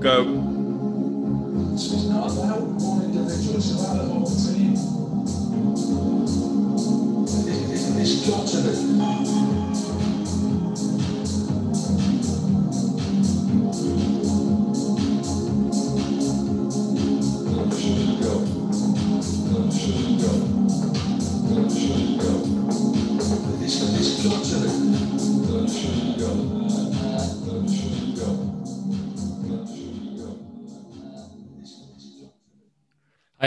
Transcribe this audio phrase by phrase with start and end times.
[0.00, 0.48] Go.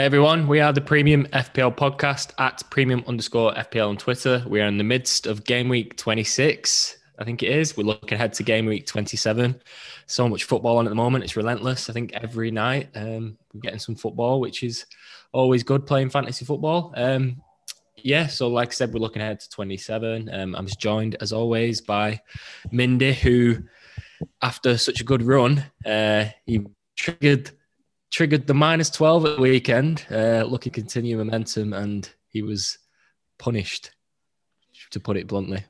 [0.02, 4.44] Everyone, we are the Premium FPL podcast at Premium underscore FPL on Twitter.
[4.48, 7.76] We are in the midst of game week 26, I think it is.
[7.76, 9.62] We're looking ahead to game week 27.
[10.06, 11.88] So much football on at the moment, it's relentless.
[11.88, 14.86] I think every night um, we're getting some football, which is
[15.30, 16.92] always good playing fantasy football.
[16.96, 17.40] Um,
[17.96, 20.28] yeah, so like I said, we're looking ahead to 27.
[20.34, 22.20] Um, I'm just joined as always by
[22.72, 23.58] Mindy, who,
[24.42, 27.52] after such a good run, uh, he triggered
[28.12, 32.78] triggered the minus 12 at the weekend, uh, looking to continue momentum, and he was
[33.38, 33.90] punished,
[34.90, 35.64] to put it bluntly.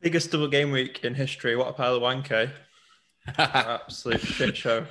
[0.00, 1.56] Biggest double game week in history.
[1.56, 2.46] What a pile of wank, eh?
[3.38, 4.86] Absolute shit show.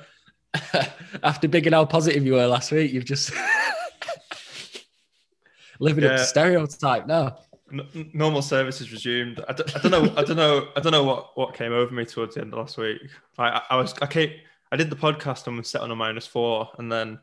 [1.22, 3.32] After big and how positive you were last week, you've just
[5.80, 6.16] living up Yeah.
[6.18, 7.38] to stereotype now.
[7.72, 9.42] N- normal service is resumed.
[9.48, 10.14] I don't, I don't know.
[10.16, 10.68] I don't know.
[10.76, 13.00] I don't know what, what came over me towards the end of last week.
[13.38, 14.30] Like I, I was, I came,
[14.72, 17.20] I did the podcast and was set on a minus four, and then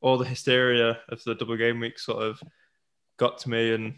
[0.00, 2.42] all the hysteria of the double game week sort of
[3.18, 3.94] got to me, and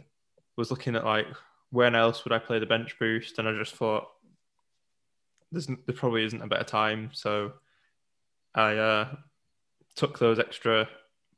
[0.56, 1.26] was looking at like
[1.70, 4.08] when else would I play the bench boost, and I just thought
[5.50, 7.52] there's there probably isn't a better time, so
[8.54, 9.08] I uh,
[9.96, 10.88] took those extra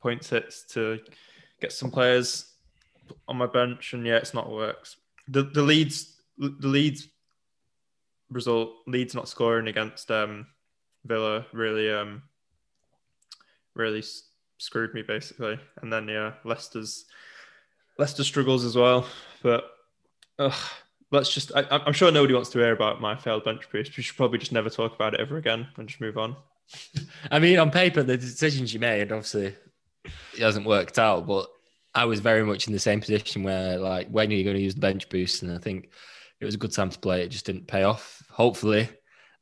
[0.01, 0.99] point hits to
[1.61, 2.53] get some players
[3.27, 4.97] on my bench, and yeah, it's not works.
[5.27, 7.07] The the Leeds the Leeds
[8.29, 10.47] result Leeds not scoring against um,
[11.05, 12.23] Villa really um
[13.75, 14.03] really
[14.57, 17.05] screwed me basically, and then yeah, Leicester's
[17.97, 19.05] Leicester struggles as well,
[19.41, 19.63] but
[20.39, 20.53] ugh,
[21.11, 23.95] let's just I, I'm sure nobody wants to hear about my failed bench boost.
[23.95, 26.35] We should probably just never talk about it ever again and just move on.
[27.31, 29.55] I mean, on paper, the decisions you made, obviously,
[30.05, 31.47] it hasn't worked out, but
[31.93, 34.61] I was very much in the same position where, like, when are you going to
[34.61, 35.43] use the bench boost?
[35.43, 35.89] And I think
[36.39, 37.23] it was a good time to play.
[37.23, 38.23] It just didn't pay off.
[38.29, 38.89] Hopefully,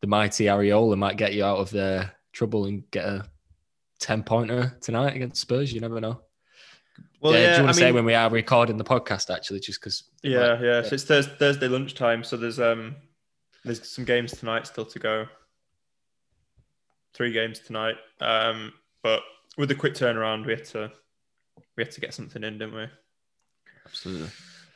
[0.04, 3.26] the mighty Areola might get you out of the trouble and get a
[4.02, 5.72] 10 pointer tonight against Spurs.
[5.72, 6.20] You never know.
[7.22, 9.34] Well, yeah, yeah, do you want I to say when we are recording the podcast,
[9.34, 10.04] actually, just because?
[10.22, 10.82] Yeah, yeah.
[10.82, 12.26] So it's Thursday, Thursday lunchtime.
[12.26, 12.98] So there's um
[13.64, 15.26] there's some games tonight still to go.
[17.14, 17.96] Three games tonight.
[18.20, 19.22] Um, but
[19.58, 20.92] with the quick turnaround, we had to
[21.78, 22.88] we had to get something in, didn't we?
[23.86, 24.32] Absolutely.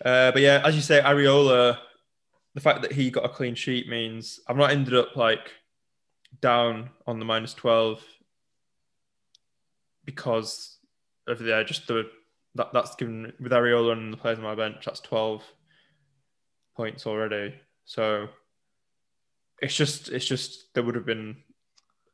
[0.06, 1.80] Uh, but yeah, as you say, Areola,
[2.58, 5.52] the fact that he got a clean sheet means I've not ended up like
[6.42, 8.04] down on the minus twelve
[10.06, 10.80] because
[11.28, 12.10] of the just the
[12.56, 14.86] that that's given with Areola and the players on my bench.
[14.86, 15.44] That's twelve
[16.76, 17.54] points already.
[17.86, 18.28] So
[19.62, 21.38] it's just it's just there would have been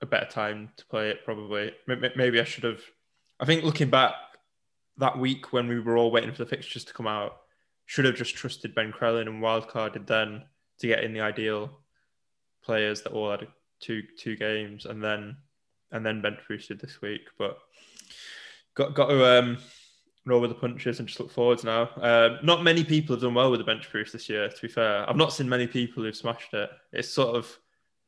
[0.01, 1.71] a better time to play it probably.
[1.87, 2.81] Maybe I should have.
[3.39, 4.15] I think looking back
[4.97, 7.37] that week when we were all waiting for the fixtures to come out,
[7.85, 10.43] should have just trusted Ben Crellin and wildcarded then
[10.79, 11.79] to get in the ideal
[12.63, 13.47] players that all had
[13.79, 15.35] two two games and then
[15.91, 17.27] and then bench boosted this week.
[17.37, 17.57] But
[18.75, 19.57] got got to um,
[20.25, 21.89] roll with the punches and just look forwards now.
[21.97, 24.49] Um, not many people have done well with the bench boost this year.
[24.49, 26.69] To be fair, I've not seen many people who've smashed it.
[26.91, 27.57] It's sort of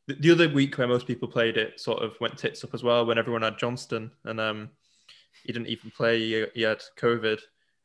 [0.08, 2.84] the, the other week where most people played it sort of went tits up as
[2.84, 4.70] well when everyone had Johnstone and um,
[5.44, 6.20] he didn't even play.
[6.20, 7.40] He, he had COVID,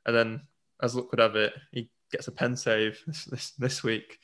[0.07, 0.41] and then
[0.83, 4.19] as luck would have it, he gets a pen save this this, this week,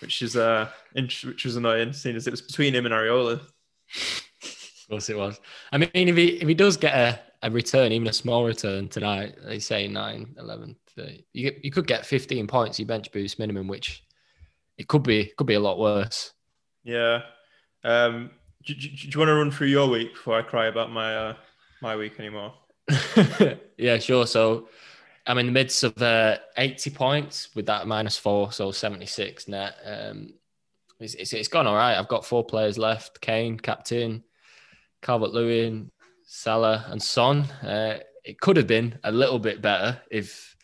[0.00, 3.40] which is uh which was annoying, seeing as it was between him and Areola.
[3.92, 5.40] Of course it was.
[5.70, 8.88] I mean, if he if he does get a, a return, even a small return
[8.88, 13.38] tonight, they say 9, 11, 30, you, you could get 15 points, your bench boost
[13.38, 14.02] minimum, which
[14.78, 16.32] it could be could be a lot worse.
[16.84, 17.22] Yeah.
[17.84, 18.30] Um,
[18.64, 21.14] do, do, do you want to run through your week before I cry about my
[21.14, 21.34] uh,
[21.82, 22.54] my week anymore?
[23.76, 24.26] yeah, sure.
[24.26, 24.68] So
[25.28, 29.74] I'm in the midst of uh, 80 points with that minus four, so 76 net.
[29.84, 30.32] Um,
[30.98, 31.98] it's, it's, it's gone all right.
[31.98, 34.24] I've got four players left Kane, captain,
[35.02, 35.90] Calvert Lewin,
[36.24, 37.42] Salah, and Son.
[37.62, 40.56] Uh, it could have been a little bit better if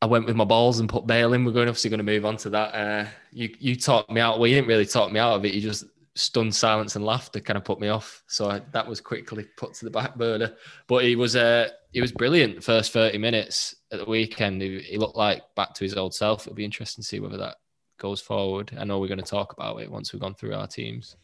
[0.00, 1.44] I went with my balls and put Bale in.
[1.44, 2.74] We're going obviously going to move on to that.
[2.74, 4.38] Uh, you you talked me out.
[4.38, 5.54] Well, you didn't really talk me out of it.
[5.54, 5.84] You just
[6.14, 8.22] stunned silence and laughter kind of put me off.
[8.26, 10.54] So I, that was quickly put to the back burner.
[10.86, 14.60] But he was uh, he was brilliant the first thirty minutes at the weekend.
[14.60, 16.42] He, he looked like back to his old self.
[16.42, 17.56] It'll be interesting to see whether that
[17.96, 18.70] goes forward.
[18.78, 21.16] I know we're going to talk about it once we've gone through our teams.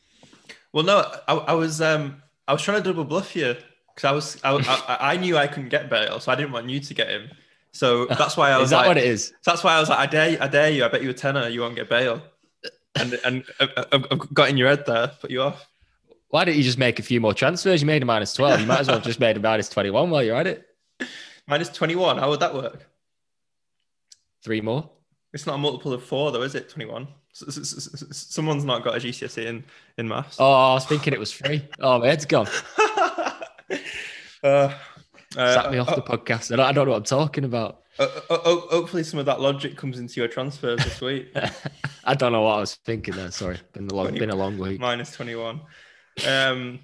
[0.73, 3.55] Well, no, I, I was um I was trying to double bluff you
[3.95, 4.53] because I was I,
[4.99, 7.29] I, I knew I couldn't get Bale, so I didn't want you to get him.
[7.73, 9.35] So that's why I was Is that like, what it is?
[9.45, 10.87] that's why I was like, I dare, you- I dare you.
[10.87, 12.23] I bet you a tenner, you won't get Bale.
[12.95, 15.67] And and I've got in your head there, put you off.
[16.33, 17.83] Why don't you just make a few more transfers?
[17.83, 18.61] You made a minus 12.
[18.61, 20.67] You might as well have just made a minus 21 while you're at it.
[21.47, 22.19] Minus twenty one.
[22.19, 22.89] How would that work?
[24.45, 24.89] Three more.
[25.35, 26.69] It's not a multiple of four, though, is it?
[26.69, 27.09] Twenty one.
[27.33, 29.65] Someone's not got a GCSE in
[29.99, 30.37] in maths.
[30.39, 31.69] Oh, I was thinking it was free.
[31.81, 32.47] Oh, my head's gone.
[34.43, 34.75] uh,
[35.35, 36.53] Sack me uh, off the podcast.
[36.53, 37.83] I don't, I don't know what I'm talking about.
[37.99, 41.35] uh, uh, uh, hopefully, some of that logic comes into your transfers this week.
[42.05, 43.31] I don't know what I was thinking there.
[43.33, 43.59] Sorry.
[43.73, 44.81] Been a long, been a long week.
[44.81, 45.61] Minus 21.
[46.27, 46.81] Um,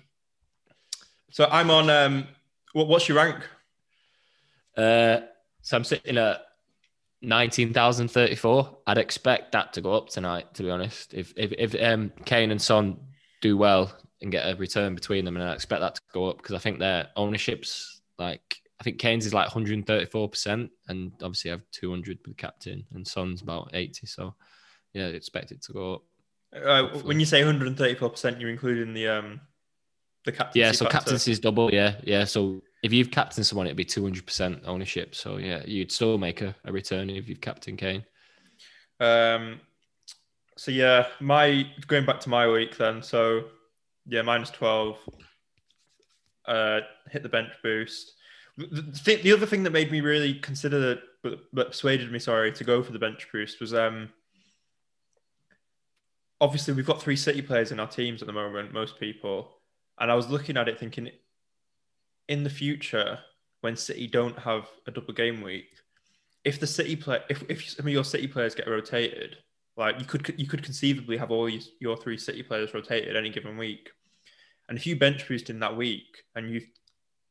[1.31, 1.91] so I'm on.
[1.91, 2.29] Um,
[2.73, 3.37] what, what's your rank?
[4.77, 5.21] Uh,
[5.63, 6.43] so I'm sitting at
[7.23, 8.79] 19,034.
[8.87, 11.15] I'd expect that to go up tonight, to be honest.
[11.15, 12.99] If if, if um, Kane and Son
[13.41, 16.39] do well and get a return between them, and I expect that to go up
[16.39, 21.55] because I think their ownership's like, I think Kane's is like 134%, and obviously I
[21.55, 24.07] have 200 with captain, and Son's about 80.
[24.07, 24.35] So
[24.93, 26.03] yeah, expect it to go up.
[26.55, 29.41] Uh, when you say 134%, you're including the um,
[30.25, 30.99] the captaincy Yeah, so factor.
[30.99, 31.73] captaincy is double.
[31.73, 32.25] Yeah, yeah.
[32.25, 35.15] So if you've captained someone, it'd be 200% ownership.
[35.15, 38.05] So yeah, you'd still make a, a return if you've captained Kane.
[39.00, 39.61] Um,
[40.56, 43.03] so yeah, my going back to my week then.
[43.03, 43.44] So
[44.06, 44.99] yeah, minus twelve.
[46.47, 46.81] Uh,
[47.11, 48.15] hit the bench boost.
[48.56, 48.67] The,
[49.05, 52.51] the, the other thing that made me really consider that, but, but persuaded me, sorry,
[52.53, 54.09] to go for the bench boost was um.
[56.40, 58.73] Obviously, we've got three City players in our teams at the moment.
[58.73, 59.56] Most people,
[59.99, 61.11] and I was looking at it thinking,
[62.29, 63.19] in the future,
[63.61, 65.67] when City don't have a double game week,
[66.44, 69.37] if the City play, if, if some of your City players get rotated,
[69.76, 73.31] like you could you could conceivably have all your, your three City players rotated any
[73.31, 73.91] given week,
[74.69, 76.69] and if you bench boost in that week and you've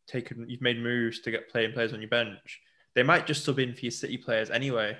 [0.08, 2.60] taken you've made moves to get playing players on your bench,
[2.96, 4.98] they might just sub in for your City players anyway.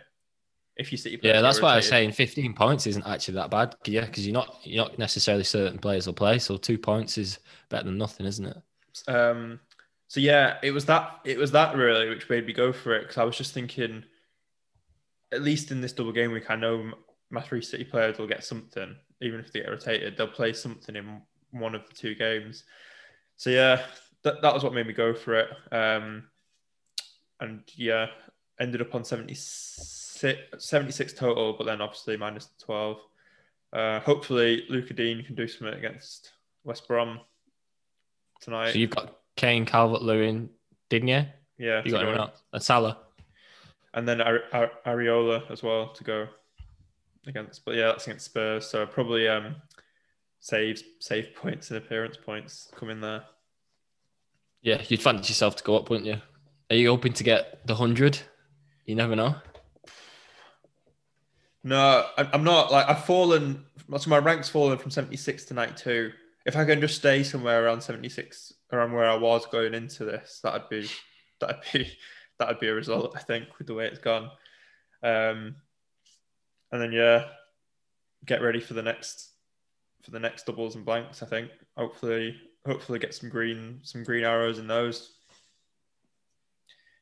[0.78, 3.76] If City players Yeah, that's why I was saying 15 points isn't actually that bad.
[3.86, 6.40] Yeah, because you're not you're not necessarily certain players will play.
[6.40, 7.40] So two points is
[7.70, 8.58] better than nothing, isn't it?
[9.08, 9.60] Um,
[10.08, 13.02] so yeah, it was that it was that really which made me go for it
[13.02, 14.04] because I was just thinking,
[15.32, 16.92] at least in this double game week, I know
[17.30, 20.96] my three City players will get something, even if they get rotated, they'll play something
[20.96, 21.22] in
[21.52, 22.64] one of the two games.
[23.36, 23.82] So yeah,
[24.24, 25.50] that that was what made me go for it.
[25.72, 26.24] Um,
[27.40, 28.08] and yeah,
[28.60, 30.07] ended up on 76,
[30.58, 32.98] 76 total, but then obviously minus 12.
[33.74, 36.32] Uh, hopefully, Lucas Digne can do something against
[36.64, 37.20] West Brom
[38.42, 38.72] tonight.
[38.72, 40.50] So you've got Kane, Calvert Lewin,
[40.90, 41.26] didn't you?
[41.58, 42.42] Yeah, You got go anyone else?
[42.54, 42.98] And Salah.
[43.94, 46.28] and then Ar- Ar- Areola as well to go
[47.26, 47.66] against.
[47.66, 49.56] But yeah, that's against Spurs, so probably um
[50.40, 53.24] saves, save points and appearance points come in there.
[54.62, 56.22] Yeah, you'd fancy yourself to go up, wouldn't you?
[56.70, 58.20] Are you hoping to get the 100?
[58.86, 59.36] You never know.
[61.68, 62.72] No, I- I'm not.
[62.72, 63.66] Like I've fallen.
[63.98, 66.12] So my rank's fallen from 76 to 92.
[66.46, 70.40] If I can just stay somewhere around 76, around where I was going into this,
[70.44, 70.90] that'd be
[71.42, 71.92] that'd be
[72.40, 73.14] that'd be a result.
[73.16, 74.30] I think with the way it's gone.
[75.04, 75.56] Um,
[76.72, 77.26] and then yeah,
[78.26, 79.30] get ready for the next
[80.04, 81.22] for the next doubles and blanks.
[81.22, 82.36] I think hopefully
[82.66, 85.16] hopefully get some green some green arrows in those.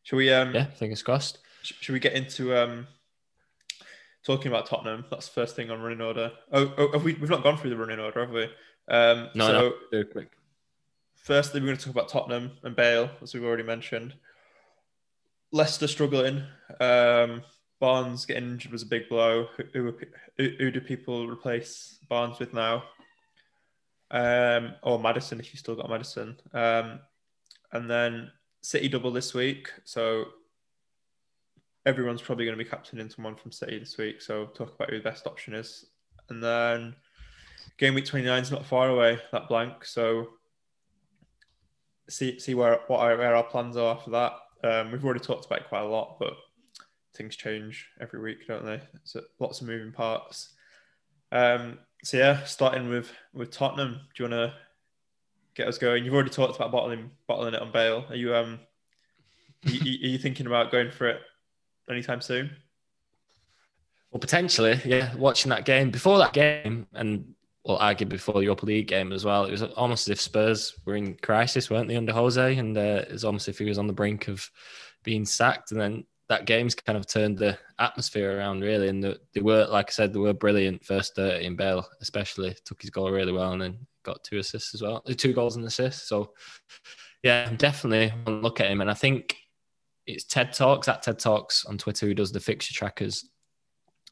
[0.03, 1.39] Should we um Yeah, fingers crossed.
[1.63, 2.87] Sh- Should we get into um
[4.25, 5.05] talking about Tottenham?
[5.09, 6.31] That's the first thing on running order.
[6.51, 8.43] Oh, oh have we, we've not gone through the running order, have we?
[8.87, 10.31] Um, No, so no, quick.
[11.15, 14.15] firstly, we're going to talk about Tottenham and Bale, as we've already mentioned.
[15.51, 16.43] Leicester struggling.
[16.79, 17.43] Um,
[17.79, 19.47] Barnes getting injured was a big blow.
[19.57, 19.93] Who, who,
[20.37, 22.83] who, who do people replace Barnes with now?
[24.11, 26.37] Um, or Maddison, if you still got Maddison.
[26.53, 26.99] Um,
[27.71, 29.69] and then City double this week.
[29.83, 30.25] So
[31.85, 34.21] everyone's probably going to be captaining someone from City this week.
[34.21, 35.85] So talk about who the best option is.
[36.29, 36.95] And then
[37.77, 39.85] game week 29 is not far away, that blank.
[39.85, 40.29] So
[42.09, 44.33] see see where what our, where our plans are for that.
[44.63, 46.33] Um, we've already talked about it quite a lot, but
[47.15, 48.81] things change every week, don't they?
[49.03, 50.53] So lots of moving parts.
[51.31, 53.99] Um, so yeah, starting with with Tottenham.
[54.15, 54.53] Do you want to
[55.55, 56.03] get us going?
[56.03, 58.05] You've already talked about bottling bottling it on Bale.
[58.09, 58.59] Are you um
[59.67, 61.21] are you, are you thinking about going for it
[61.89, 62.55] anytime soon?
[64.11, 65.13] Well, potentially, yeah.
[65.15, 67.33] Watching that game before that game, and
[67.65, 70.73] well, arguably before the Europa League game as well, it was almost as if Spurs
[70.85, 72.57] were in crisis, weren't they, under Jose?
[72.57, 74.49] And uh, it was almost as if he was on the brink of
[75.03, 75.71] being sacked.
[75.71, 78.87] And then that game's kind of turned the atmosphere around, really.
[78.87, 82.55] And the, they were, like I said, they were brilliant first 30 in Bale, especially
[82.65, 85.65] took his goal really well, and then got two assists as well, two goals and
[85.65, 86.07] assists.
[86.07, 86.33] So
[87.23, 89.35] yeah, definitely look at him, and I think
[90.07, 93.29] it's TED Talks at TED Talks on Twitter who does the fixture trackers.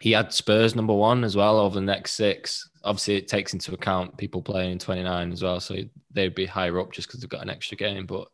[0.02, 2.70] He had Spurs number one as well over the next six.
[2.84, 5.78] Obviously, it takes into account people playing in 29 as well, so
[6.12, 8.06] they'd be higher up just because they've got an extra game.
[8.06, 8.28] But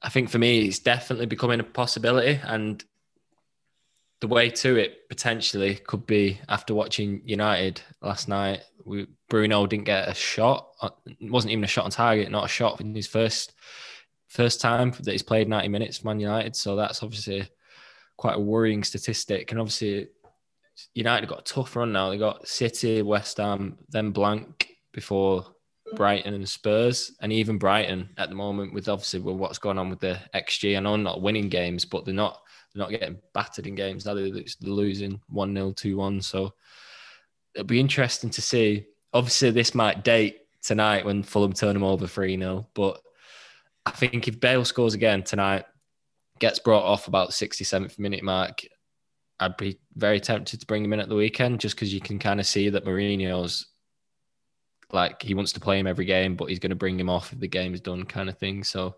[0.00, 2.84] I think for me, it's definitely becoming a possibility, and
[4.20, 8.60] the way to it potentially could be after watching United last night.
[8.84, 10.68] We, Bruno didn't get a shot.
[11.06, 13.54] It wasn't even a shot on target, not a shot in his first
[14.32, 16.56] first time that he's played 90 minutes for Man United.
[16.56, 17.46] So that's obviously
[18.16, 19.50] quite a worrying statistic.
[19.50, 20.08] And obviously,
[20.94, 22.08] United got a tough run now.
[22.08, 25.44] They got City, West Ham, then blank before
[25.96, 29.90] Brighton and Spurs, and even Brighton at the moment with obviously with what's going on
[29.90, 30.78] with the XG.
[30.78, 32.40] I know not winning games, but they're not
[32.72, 34.06] they're not getting battered in games.
[34.06, 36.22] Now they're, losing 1 0, 2 1.
[36.22, 36.54] So
[37.54, 38.86] it'll be interesting to see.
[39.12, 42.66] Obviously, this might date tonight when Fulham turn them over 3 0.
[42.72, 43.02] But
[43.84, 45.64] I think if Bale scores again tonight,
[46.38, 48.62] gets brought off about 67th minute mark,
[49.40, 52.18] I'd be very tempted to bring him in at the weekend just because you can
[52.18, 53.66] kind of see that Mourinho's
[54.92, 57.32] like he wants to play him every game, but he's going to bring him off
[57.32, 58.62] if the game is done, kind of thing.
[58.62, 58.96] So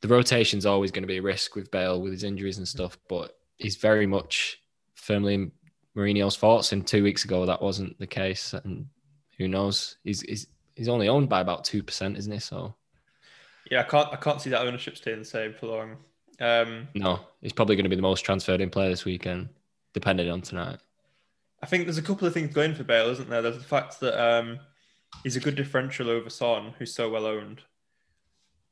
[0.00, 2.98] the rotation's always going to be a risk with Bale with his injuries and stuff,
[3.08, 4.58] but he's very much
[4.94, 5.52] firmly in
[5.96, 6.72] Mourinho's thoughts.
[6.72, 8.54] And two weeks ago, that wasn't the case.
[8.54, 8.86] And
[9.38, 9.96] who knows?
[10.04, 12.38] He's he's, he's only owned by about two percent, isn't he?
[12.38, 12.74] So
[13.70, 15.96] yeah, I can't I can't see that ownership staying the same for long.
[16.40, 19.48] Um, no, he's probably going to be the most transferred in player this weekend,
[19.92, 20.78] depending on tonight.
[21.62, 23.42] I think there's a couple of things going for Bale, isn't there?
[23.42, 24.60] There's the fact that um,
[25.24, 27.62] he's a good differential over Son, who's so well owned.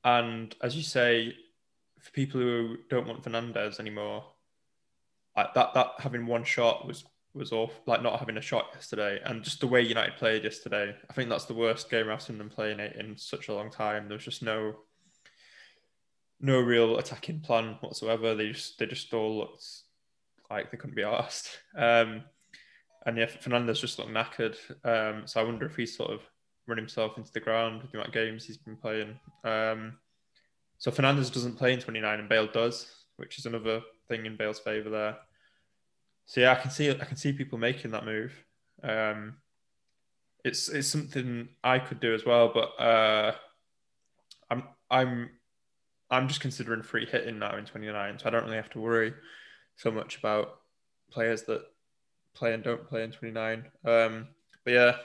[0.04, 1.34] And as you say,
[1.98, 4.24] for people who don't want Fernandes anymore,
[5.34, 7.04] that that having one shot was
[7.36, 10.94] was off, like not having a shot yesterday, and just the way United played yesterday.
[11.08, 13.70] I think that's the worst game I've seen them playing it in such a long
[13.70, 14.08] time.
[14.08, 14.74] There was just no
[16.40, 18.34] no real attacking plan whatsoever.
[18.34, 19.64] They just they just all looked
[20.50, 21.58] like they couldn't be asked.
[21.76, 22.24] Um,
[23.04, 24.56] and yeah, Fernandes just looked knackered.
[24.84, 26.20] Um, so I wonder if he's sort of
[26.66, 29.18] run himself into the ground with the amount of games he's been playing.
[29.44, 29.98] Um,
[30.78, 34.58] so Fernandes doesn't play in 29 and Bale does, which is another thing in Bale's
[34.58, 35.16] favour there.
[36.26, 38.32] So yeah, I can see I can see people making that move.
[38.82, 39.36] Um,
[40.44, 43.34] it's it's something I could do as well, but uh,
[44.50, 45.30] I'm I'm
[46.10, 49.12] I'm just considering free hitting now in 29, so I don't really have to worry
[49.76, 50.60] so much about
[51.10, 51.62] players that
[52.34, 53.64] play and don't play in 29.
[53.84, 54.28] Um,
[54.64, 54.96] but yeah,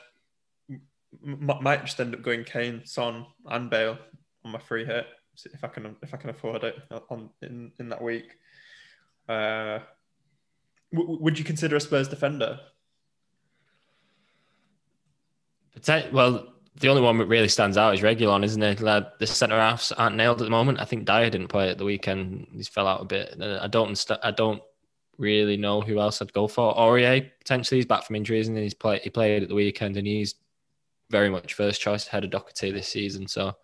[1.25, 3.97] m- might just end up going Kane, Son, and Bale
[4.43, 5.07] on my free hit
[5.45, 6.75] if I can if I can afford it
[7.09, 8.37] on in in that week.
[9.27, 9.79] Uh,
[10.91, 12.59] would you consider a Spurs defender?
[16.11, 18.79] Well, the only one that really stands out is Reguilon, isn't it?
[18.79, 20.79] The centre halves aren't nailed at the moment.
[20.79, 23.35] I think Dier didn't play at the weekend; he's fell out a bit.
[23.41, 24.61] I don't, I don't
[25.17, 26.75] really know who else I'd go for.
[26.75, 29.01] Aurier potentially he's back from injuries and he's played.
[29.01, 30.35] He played at the weekend and he's
[31.09, 33.27] very much first choice ahead of Doherty this season.
[33.27, 33.55] So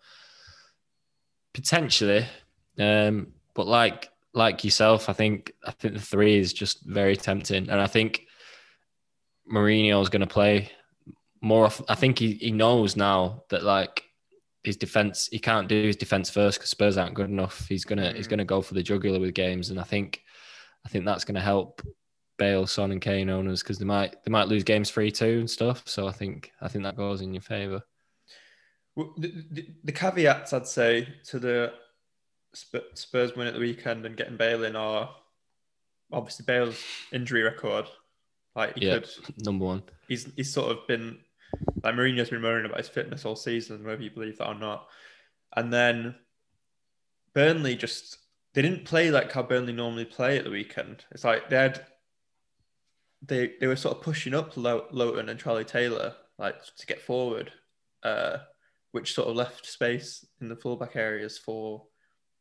[1.52, 2.26] potentially,
[2.78, 7.68] um, but like like yourself, I think I think the three is just very tempting,
[7.68, 8.26] and I think
[9.52, 10.70] Mourinho is going to play
[11.40, 11.70] more.
[11.88, 14.04] I think he, he knows now that like
[14.64, 17.66] his defense, he can't do his defense first because Spurs aren't good enough.
[17.68, 18.16] He's gonna mm.
[18.16, 20.22] he's gonna go for the jugular with games, and I think
[20.84, 21.82] I think that's going to help
[22.38, 25.50] Bale, Son, and Kane owners because they might they might lose games three two and
[25.50, 25.82] stuff.
[25.86, 27.82] So I think I think that goes in your favour.
[28.96, 31.72] Well, the, the, the, caveats I'd say to the
[32.54, 35.14] Spurs win at the weekend and getting Bale in are
[36.12, 37.86] obviously Bale's injury record.
[38.56, 39.82] Like he yeah, could number one.
[40.08, 41.18] He's he's sort of been
[41.82, 44.88] like Mourinho's been moaning about his fitness all season, whether you believe that or not.
[45.56, 46.14] And then
[47.34, 48.18] Burnley just
[48.54, 51.04] they didn't play like how Burnley normally play at the weekend.
[51.12, 51.86] It's like they had
[53.22, 57.52] they they were sort of pushing up Lowton and Charlie Taylor like to get forward,
[58.02, 58.38] uh,
[58.92, 61.84] which sort of left space in the fullback areas for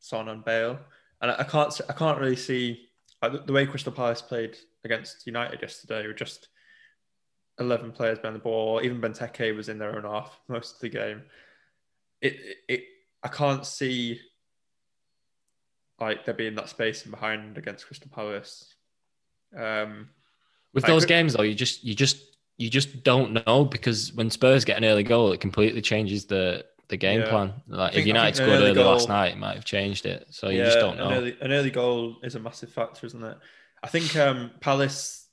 [0.07, 0.79] Son and Bale.
[1.21, 2.87] And I, I can't I can't really see
[3.21, 6.49] like, the way Crystal Palace played against United yesterday with just
[7.59, 8.81] eleven players behind the ball.
[8.83, 11.23] Even Benteke was in their own half most of the game.
[12.21, 12.37] It
[12.67, 12.83] it
[13.23, 14.19] I can't see
[15.99, 18.73] like there being that space in behind against Crystal Palace.
[19.57, 20.09] Um,
[20.73, 24.65] with those games though, you just you just you just don't know because when Spurs
[24.65, 27.29] get an early goal, it completely changes the the game yeah.
[27.29, 27.53] plan.
[27.67, 30.27] Like think, if United scored early, goal, last night, it might have changed it.
[30.32, 31.10] So yeah, you just don't know.
[31.10, 33.38] An early, an early, goal is a massive factor, isn't it?
[33.84, 35.27] I think um, Palace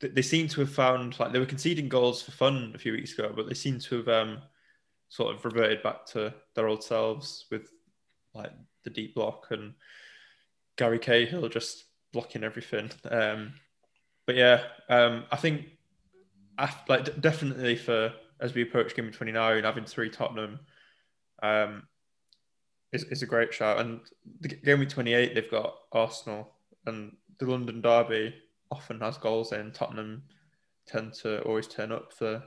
[0.00, 3.12] they seem to have found like they were conceding goals for fun a few weeks
[3.12, 4.38] ago, but they seem to have um,
[5.08, 7.70] sort of reverted back to their old selves with
[8.34, 8.52] like
[8.84, 9.74] the deep block and
[10.76, 12.90] Gary Cahill just blocking everything.
[13.10, 13.52] Um,
[14.26, 15.66] but yeah, um, I think
[16.56, 20.60] af- like d- definitely for as we approach game 29, having three Tottenham
[21.42, 21.84] um,
[22.92, 23.78] is, is a great shout.
[23.80, 24.00] And
[24.40, 26.50] the game week 28, they've got Arsenal
[26.86, 28.34] and the London Derby
[28.70, 29.72] often has goals in.
[29.72, 30.22] Tottenham
[30.86, 32.42] tend to always turn up for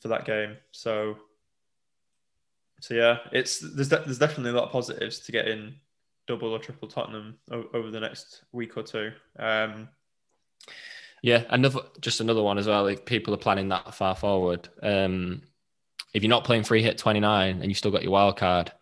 [0.00, 0.56] for that game.
[0.72, 1.16] So
[2.80, 5.76] so yeah, it's there's de- there's definitely a lot of positives to get in
[6.26, 9.12] double or triple Tottenham o- over the next week or two.
[9.38, 9.88] Um,
[11.22, 12.86] Yeah, another just another one as well.
[12.88, 15.42] If people are planning that far forward, um,
[16.12, 18.72] if you're not playing free hit 29 and you still got your wild card,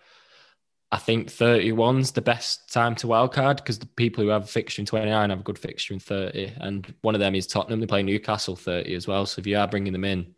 [0.92, 4.48] I think 31's the best time to wild card because the people who have a
[4.48, 7.78] fixture in 29 have a good fixture in 30, and one of them is Tottenham.
[7.78, 9.24] They play Newcastle 30 as well.
[9.26, 10.34] So if you are bringing them in,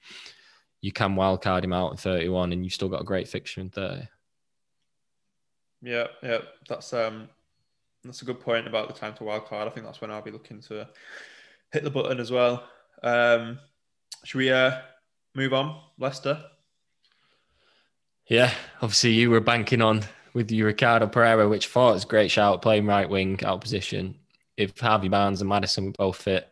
[0.83, 3.63] you can wild card him out in 31, and you've still got a great fixture
[3.63, 4.09] in 30.
[5.81, 7.29] yeah, yeah, that's um
[8.05, 9.69] that's a good point about the time to wild card.
[9.69, 10.89] I think that's when I'll be looking to
[11.73, 12.65] hit the button as well.
[13.03, 13.59] Um,
[14.25, 14.81] should we uh,
[15.35, 16.43] move on, Leicester?
[18.29, 20.03] Yeah, obviously you were banking on
[20.35, 24.17] with your Ricardo Pereira, which thought was a great shout, playing right wing out position.
[24.57, 26.49] If Harvey Barnes and Maddison were both fit,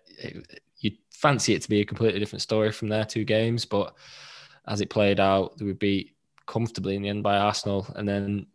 [0.78, 3.64] you'd fancy it to be a completely different story from their two games.
[3.64, 3.94] But
[4.66, 6.14] as it played out, they were beat
[6.46, 7.86] comfortably in the end by Arsenal.
[7.96, 8.46] And then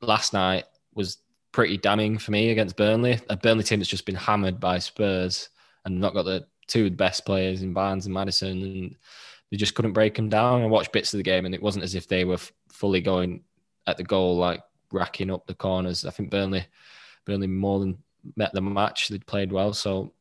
[0.00, 0.64] last night
[0.94, 1.18] was
[1.52, 5.48] pretty damning for me against Burnley, a Burnley team that's just been hammered by Spurs
[5.84, 8.62] and not got the two best players in Barnes and Maddison.
[8.62, 8.96] And
[9.50, 10.62] they just couldn't break them down.
[10.62, 13.00] I watched bits of the game, and it wasn't as if they were f- fully
[13.00, 13.42] going
[13.86, 14.62] at the goal, like
[14.92, 16.04] racking up the corners.
[16.04, 16.66] I think Burnley,
[17.24, 17.98] Burnley more than
[18.36, 19.08] met the match.
[19.08, 20.12] They played well, so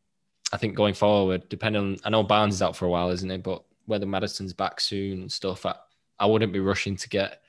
[0.54, 3.32] I think going forward, depending on, I know Barnes is out for a while, isn't
[3.32, 3.44] it?
[3.44, 5.76] But whether Maddison's back soon and stuff, I,
[6.20, 7.42] I wouldn't be rushing to get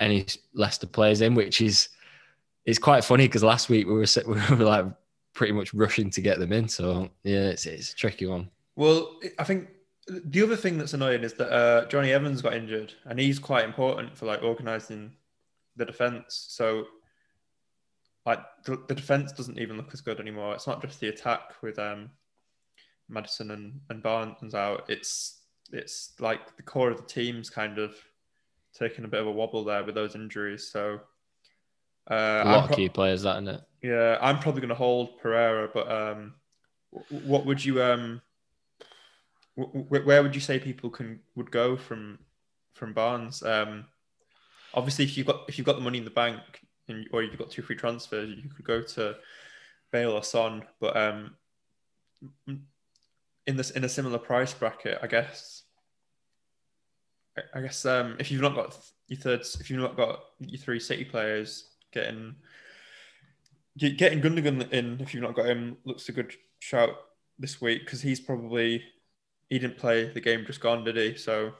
[0.00, 1.88] any Leicester players in, which is
[2.64, 4.86] it's quite funny because last week we were we were like
[5.34, 6.68] pretty much rushing to get them in.
[6.68, 8.50] So yeah, it's it's a tricky one.
[8.74, 9.68] Well, I think
[10.08, 13.64] the other thing that's annoying is that uh, Jonny Evans got injured, and he's quite
[13.64, 15.12] important for like organising
[15.76, 16.46] the defence.
[16.48, 16.84] So,
[18.24, 20.54] like the, the defence doesn't even look as good anymore.
[20.54, 22.10] It's not just the attack with um,
[23.08, 24.84] Maddison and, and Barnes out.
[24.88, 25.40] It's
[25.72, 27.94] it's like the core of the team's kind of
[28.78, 30.70] taking a bit of a wobble there with those injuries.
[30.70, 31.00] So,
[32.10, 33.60] uh, A lot of key players, that isn't it?
[33.82, 36.34] yeah, I'm probably going to hold Pereira, but um,
[37.10, 38.20] w- what would you um,
[39.56, 42.18] where would you say people can would go from
[42.74, 43.42] from Barnes?
[43.42, 43.86] Um,
[44.74, 46.40] obviously, if you've got if you've got the money in the bank
[46.88, 49.16] and, or you've got two free transfers, you could go to
[49.90, 51.34] Bale or Son, but um,
[52.46, 55.62] in this in a similar price bracket, I guess.
[57.54, 60.80] I- guess um, if you've not got your thirds, if you've not got your three
[60.80, 62.34] City players, getting
[63.76, 66.96] Ge- getting Gundogan in if you've not got him looks a good shout
[67.38, 68.82] this week because he's probably
[69.48, 71.16] he didn't play the game just gone, did he?
[71.16, 71.52] So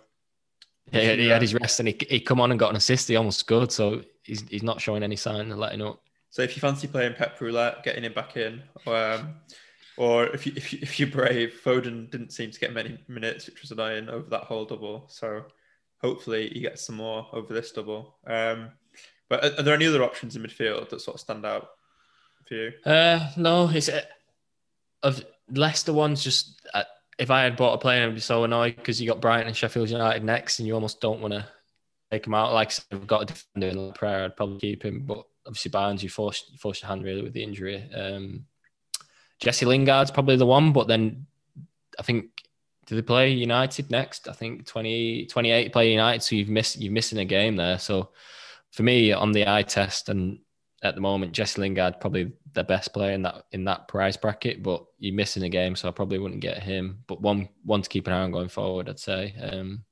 [0.92, 3.08] Yeah, he, had his rest and he, he come on and got an assist.
[3.08, 6.00] He almost scored, so he's, he's not showing any sign of letting up.
[6.30, 9.36] So if you fancy playing Pep Roulette, getting him back in, um,
[9.96, 13.46] or if you if you if you're brave, Foden didn't seem to get many minutes,
[13.46, 15.06] which was annoying over that whole double.
[15.08, 15.44] So
[16.02, 18.16] hopefully he gets some more over this double.
[18.26, 18.70] Um,
[19.30, 21.70] but are, are there any other options in midfield that sort of stand out
[22.46, 22.72] for you?
[22.84, 24.02] Uh, no, it's uh,
[25.02, 26.22] of Leicester ones.
[26.22, 26.84] Just uh,
[27.18, 29.56] if I had bought a player, I'd be so annoyed because you got Brighton and
[29.56, 31.46] Sheffield United next, and you almost don't want to
[32.10, 32.52] take him out.
[32.52, 34.26] Like I said, I've got a defender in Pereira.
[34.26, 37.32] I'd probably keep him, but obviously Barnes, you forced you forced your hand really with
[37.32, 37.88] the injury.
[37.94, 38.46] Um,
[39.40, 41.26] Jesse Lingard's probably the one, but then
[41.98, 42.26] I think
[42.86, 44.28] do they play United next?
[44.28, 47.78] I think 20, 28 play United, so you've missed you're missing a game there.
[47.78, 48.10] So
[48.72, 50.38] for me, on the eye test and
[50.82, 54.62] at the moment, Jesse Lingard probably the best player in that in that price bracket,
[54.62, 57.04] but you're missing a game, so I probably wouldn't get him.
[57.06, 59.34] But one one to keep an eye on going forward, I'd say.
[59.40, 59.84] Um,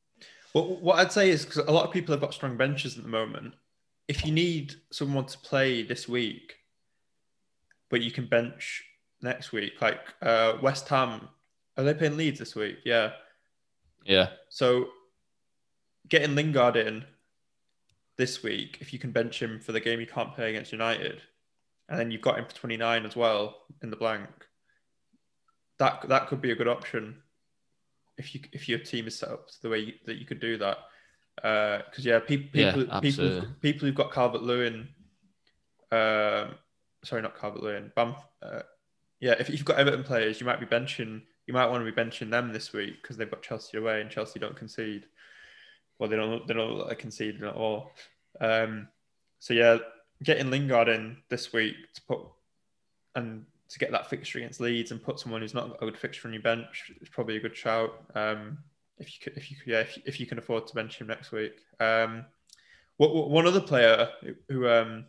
[0.54, 3.04] Well, what I'd say is because a lot of people have got strong benches at
[3.04, 3.54] the moment.
[4.08, 6.56] If you need someone to play this week,
[7.90, 8.82] but you can bench
[9.22, 11.28] next week, like uh, West Ham,
[11.76, 12.78] are they playing Leeds this week?
[12.84, 13.12] Yeah.
[14.04, 14.88] yeah, So
[16.08, 17.04] getting Lingard in
[18.16, 21.22] this week, if you can bench him for the game you can't play against United,
[21.88, 24.28] and then you've got him for 29 as well in the blank,
[25.78, 27.16] that that could be a good option
[28.16, 30.56] if you if your team is set up the way you, that you could do
[30.58, 30.78] that.
[31.36, 33.40] Because yeah, Yeah, people people absolutely.
[33.40, 34.88] who've, people who've got Calvert Lewin,
[35.90, 36.54] um,
[37.02, 38.60] sorry, not Calvert Lewin, Bam, uh,
[39.20, 41.22] yeah, if you've got Everton players, you might be benching.
[41.46, 44.10] You might want to be benching them this week because they've got Chelsea away and
[44.10, 45.04] Chelsea don't concede.
[45.98, 46.46] Well, they don't.
[46.46, 47.92] They don't look like conceding at all.
[48.40, 48.88] Um,
[49.40, 49.78] so yeah,
[50.22, 52.20] getting Lingard in this week to put
[53.14, 56.28] and to get that fixture against Leeds and put someone who's not a good fixture
[56.28, 57.92] on your bench is probably a good shout.
[58.14, 58.58] Um,
[58.98, 61.08] if you could, if you could, yeah, if, if you can afford to bench him
[61.08, 61.54] next week.
[61.80, 62.24] Um,
[62.96, 64.08] what, what- one other player
[64.48, 65.06] who- um,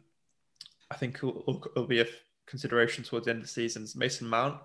[0.90, 2.06] I think will, will, will be a
[2.46, 4.60] consideration towards the end of the season is Mason Mount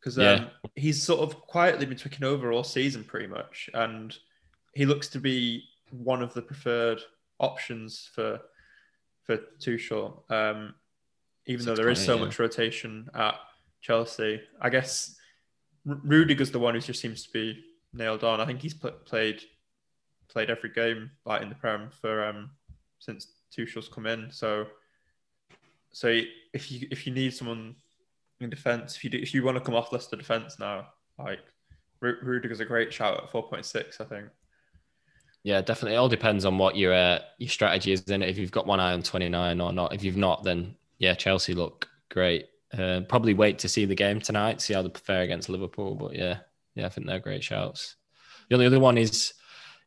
[0.00, 0.48] because um, Yeah.
[0.74, 4.16] he's sort of quietly been taking over all season pretty much, and
[4.74, 7.00] he looks to be one of the preferred
[7.38, 8.40] options for
[9.26, 10.30] for Tuchel.
[10.30, 10.74] Um,
[11.46, 12.24] even though there is so yeah.
[12.24, 13.34] much rotation at
[13.80, 15.16] Chelsea, I guess
[15.88, 18.40] R- Rudiger's the one who just seems to be nailed on.
[18.40, 19.42] I think he's pl- played
[20.28, 22.50] played every game like in the Prem for um
[22.98, 24.30] since Tuchel's come in.
[24.30, 24.66] So
[25.92, 26.20] so
[26.52, 27.76] if you if you need someone
[28.40, 31.40] in defence, if you do, if you want to come off Leicester defence now, like
[32.00, 34.00] Ru- Rudiger's a great shout at four point six.
[34.00, 34.26] I think.
[35.46, 35.94] Yeah, definitely.
[35.94, 38.02] It all depends on what your uh, your strategy is.
[38.02, 39.94] Then, if you've got one eye on twenty nine or not.
[39.94, 42.46] If you've not, then yeah, Chelsea look great.
[42.76, 45.94] Uh, probably wait to see the game tonight, see how they fare against Liverpool.
[45.94, 46.38] But yeah,
[46.74, 47.94] yeah, I think they're great shouts.
[48.48, 49.34] The only other one is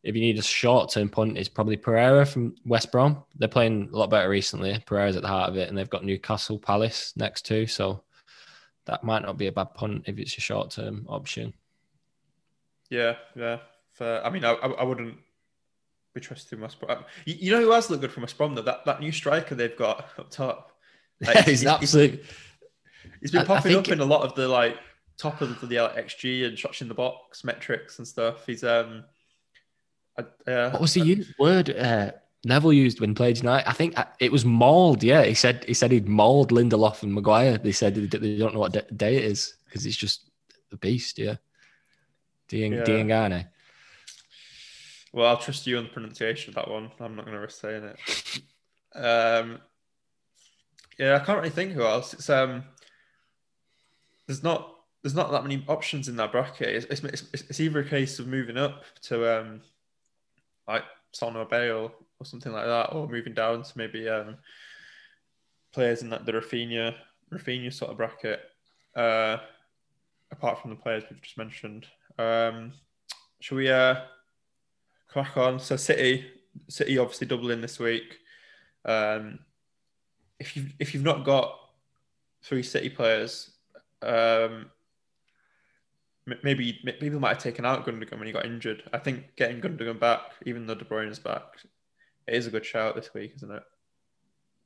[0.01, 3.21] if you need a short term punt, is probably Pereira from West Brom.
[3.35, 4.81] They're playing a lot better recently.
[4.85, 7.67] Pereira's at the heart of it, and they've got Newcastle Palace next too.
[7.67, 8.01] So
[8.85, 11.53] that might not be a bad punt if it's a short term option.
[12.89, 13.57] Yeah, yeah.
[13.91, 14.25] Fair.
[14.25, 15.17] I mean, I, I wouldn't
[16.19, 17.03] be trusting West Brom.
[17.25, 18.61] You, you know who has looked good from West Brom though?
[18.61, 20.71] That that new striker they've got up top.
[21.21, 22.23] Like, he's absolute.
[23.19, 24.77] He's been I- I popping think- up in a lot of the like
[25.17, 28.45] top of the like, XG and shots in the box metrics and stuff.
[28.45, 29.03] He's um,
[30.17, 32.11] I, uh, What was the word uh,
[32.45, 33.67] Neville used when he played United?
[33.67, 35.03] I think uh, it was mauled.
[35.03, 37.57] Yeah, he said he said he'd mauled Lindelof and Maguire.
[37.57, 40.29] They said they they don't know what day it is because it's just
[40.71, 41.17] a beast.
[41.19, 41.35] Yeah,
[42.47, 42.83] Dieng Yeah.
[42.85, 43.47] Diengane.
[45.11, 46.91] Well, I'll trust you on the pronunciation of that one.
[46.99, 48.41] I'm not going to risk saying it.
[48.95, 49.59] Um,
[50.99, 52.13] yeah, I can't really think who else.
[52.13, 52.63] It's um,
[54.27, 56.67] there's not there's not that many options in that bracket.
[56.67, 59.61] It's, it's, it's, it's either a case of moving up to um,
[60.67, 64.35] like Son or Bale or something like that, or moving down to maybe um,
[65.71, 66.95] players in that the Raphinha
[67.33, 68.41] Raphinha sort of bracket.
[68.95, 69.37] Uh,
[70.31, 72.73] apart from the players we've just mentioned, um,
[73.39, 73.95] shall we uh?
[75.09, 75.59] Crack on.
[75.59, 76.25] So City,
[76.67, 78.19] City obviously doubling this week.
[78.85, 79.39] Um,
[80.39, 81.57] if you if you've not got
[82.43, 83.51] three City players,
[84.01, 84.71] um,
[86.43, 88.83] maybe people might have taken out Gundogan when he got injured.
[88.93, 91.43] I think getting Gundogan back, even though De Bruyne is back,
[92.27, 93.63] it is a good shout this week, isn't it?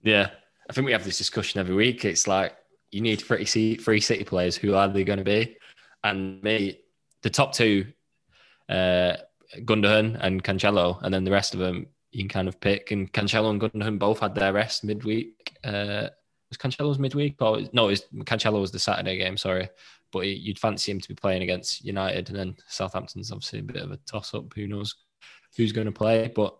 [0.04, 0.30] Yeah,
[0.70, 2.06] I think we have this discussion every week.
[2.06, 2.56] It's like
[2.92, 4.56] you need three, three City players.
[4.56, 5.58] Who are they going to be?
[6.04, 6.80] And me,
[7.22, 7.88] the top two,
[8.70, 9.14] uh,
[9.60, 12.92] Gundogan and Cancelo, and then the rest of them you can kind of pick.
[12.92, 15.58] And Cancelo and Gundogan both had their rest midweek.
[15.64, 16.10] Uh,
[16.50, 17.88] was Cancelo's midweek or no?
[17.88, 19.38] It was, Cancelo was the Saturday game.
[19.38, 19.70] Sorry,
[20.12, 23.82] but you'd fancy him to be playing against United, and then Southampton's obviously a bit
[23.82, 24.54] of a toss up.
[24.54, 24.96] Who knows
[25.58, 26.32] who's going to play?
[26.34, 26.56] But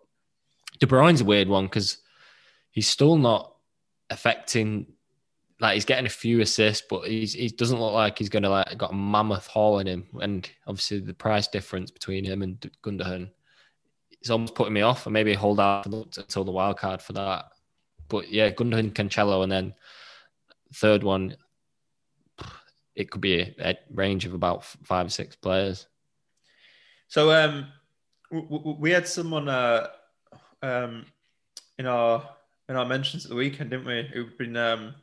[0.80, 1.98] De Bruyne's a weird one because
[2.70, 3.54] he's still not
[4.10, 4.86] affecting.
[5.60, 8.76] Like he's getting a few assists, but he's he doesn't look like he's to like
[8.76, 10.06] got a mammoth haul in him.
[10.20, 13.30] And obviously the price difference between him and Gundogan,
[14.20, 15.06] it's almost putting me off.
[15.06, 17.46] And maybe hold out until the wild card for that.
[18.08, 19.74] But yeah, Gundogan, Cancelo, and then
[20.74, 21.36] third one,
[22.94, 25.86] it could be a, range of about five or six players.
[27.08, 27.66] So um,
[28.30, 29.88] we had someone uh,
[30.62, 31.06] um,
[31.78, 32.28] in our
[32.68, 34.08] in our mentions at the weekend, didn't we?
[34.12, 34.94] Who'd been um,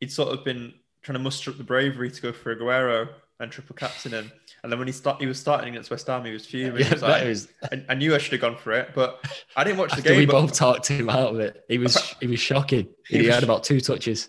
[0.00, 3.08] he'd sort of been trying to muster up the bravery to go for Aguero
[3.38, 4.30] and triple captain him.
[4.62, 6.84] And then when he start, he was starting against West Ham, he was fuming.
[6.84, 9.24] He was like, was- I, I knew I should have gone for it, but
[9.56, 10.18] I didn't watch the game.
[10.18, 11.64] we but both talked him out of it.
[11.68, 12.88] He was he was shocking.
[13.08, 14.28] He He, was- had about two touches.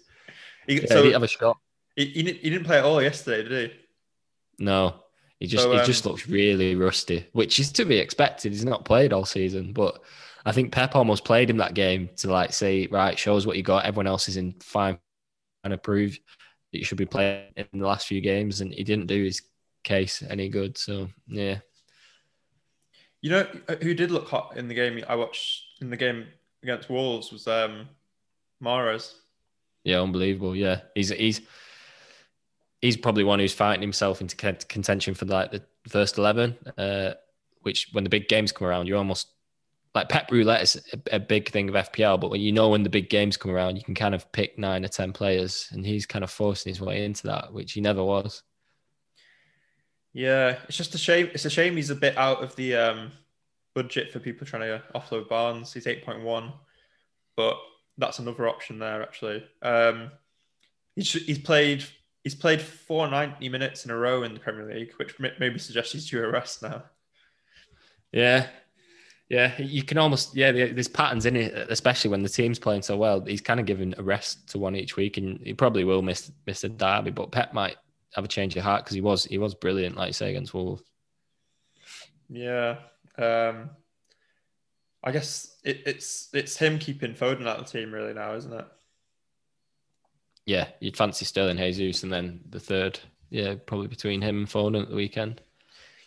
[0.68, 1.58] he, Yeah, so he didn't have a shot.
[1.96, 3.78] he, he, didn't, he didn't play at all yesterday, did he?
[4.64, 4.96] No,
[5.40, 8.52] he just So, he um, just looks really rusty, which is to be expected.
[8.54, 10.02] He's not played all season, but
[10.46, 13.58] I think Pep almost played him that game to like say, right, show us what
[13.58, 13.86] you got.
[13.86, 15.00] Everyone else is in fine
[15.64, 16.18] and prove
[16.72, 19.42] that you should be playing in the last few games, and he didn't do his
[19.84, 20.78] case any good.
[20.78, 21.60] So yeah,
[23.22, 23.48] You know
[23.82, 26.28] who did look hot in the game I watched in the game
[26.64, 27.90] against Wolves was um,
[28.64, 29.14] Mahrez.
[29.84, 30.56] yeah, unbelievable.
[30.56, 31.42] Yeah, he's he's
[32.82, 36.58] he's probably one who's fighting himself into contention for like the first eleven.
[36.78, 37.14] Uh,
[37.62, 39.28] which when the big games come around, you're almost
[39.94, 42.84] like Pep Roulette is a, a big thing of FPL, but when you know when
[42.84, 45.86] the big games come around, you can kind of pick nine or ten players, and
[45.86, 48.44] he's kind of forcing his way into that, which he never was.
[50.14, 51.30] Yeah, it's just a shame.
[51.34, 53.12] It's a shame he's a bit out of the um,
[53.74, 55.74] budget for people trying to offload Barnes.
[55.74, 56.54] He's eight point one,
[57.36, 57.58] but
[57.98, 59.44] that's another option there actually.
[59.62, 60.12] Um,
[60.96, 61.84] he's he's played
[62.24, 65.94] he's played four ninety minutes in a row in the Premier League, which maybe suggests
[65.94, 66.84] he's due a rest now.
[68.12, 68.48] Yeah,
[69.32, 70.52] yeah, you can almost yeah.
[70.52, 73.22] There's patterns in it, especially when the team's playing so well.
[73.22, 76.30] He's kind of given a rest to one each week, and he probably will miss
[76.46, 77.12] miss the derby.
[77.12, 77.78] But Pep might
[78.14, 80.54] have a change of heart because he was he was brilliant, like you say, against
[80.54, 80.84] Wolves.
[82.30, 82.80] Yeah.
[83.18, 83.70] Um,
[85.02, 88.52] I guess it, it's it's him keeping Foden out of the team really now, isn't
[88.52, 88.66] it?
[90.46, 94.82] Yeah, you'd fancy Sterling Jesus, and then the third, yeah, probably between him and Foden
[94.82, 95.40] at the weekend.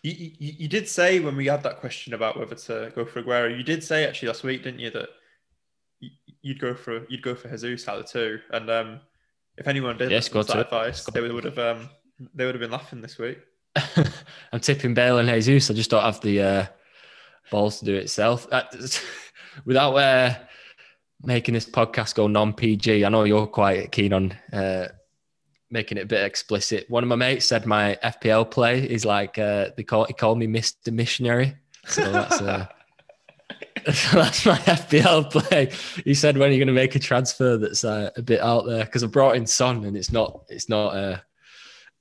[0.04, 3.22] You, you, you did say when we had that question about whether to go for
[3.22, 5.08] Aguero, you did say actually last week, didn't you, that
[6.42, 9.00] you'd go for you'd go for Jesus out of two, and um,
[9.56, 11.88] if anyone did to that advice, they would, would have um,
[12.34, 13.38] they would have been laughing this week.
[14.52, 15.70] I'm tipping Bale and Jesus.
[15.70, 16.66] I just don't have the uh,
[17.50, 18.48] balls to do it itself.
[18.50, 19.02] That-
[19.64, 20.34] without uh,
[21.22, 24.88] making this podcast go non-PG, I know you're quite keen on uh,
[25.74, 26.88] making it a bit explicit.
[26.88, 30.38] One of my mates said my FPL play is like uh, they call he called
[30.38, 30.92] me Mr.
[30.92, 31.56] Missionary.
[31.86, 32.66] So that's uh,
[34.14, 35.70] that's my FPL play.
[36.04, 38.66] He said when are you're going to make a transfer that's uh, a bit out
[38.66, 40.96] there because I brought in Son and it's not it's not.
[40.96, 41.18] Uh,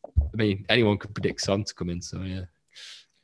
[0.05, 2.01] I mean, anyone could predict Son to come in.
[2.01, 2.45] So yeah,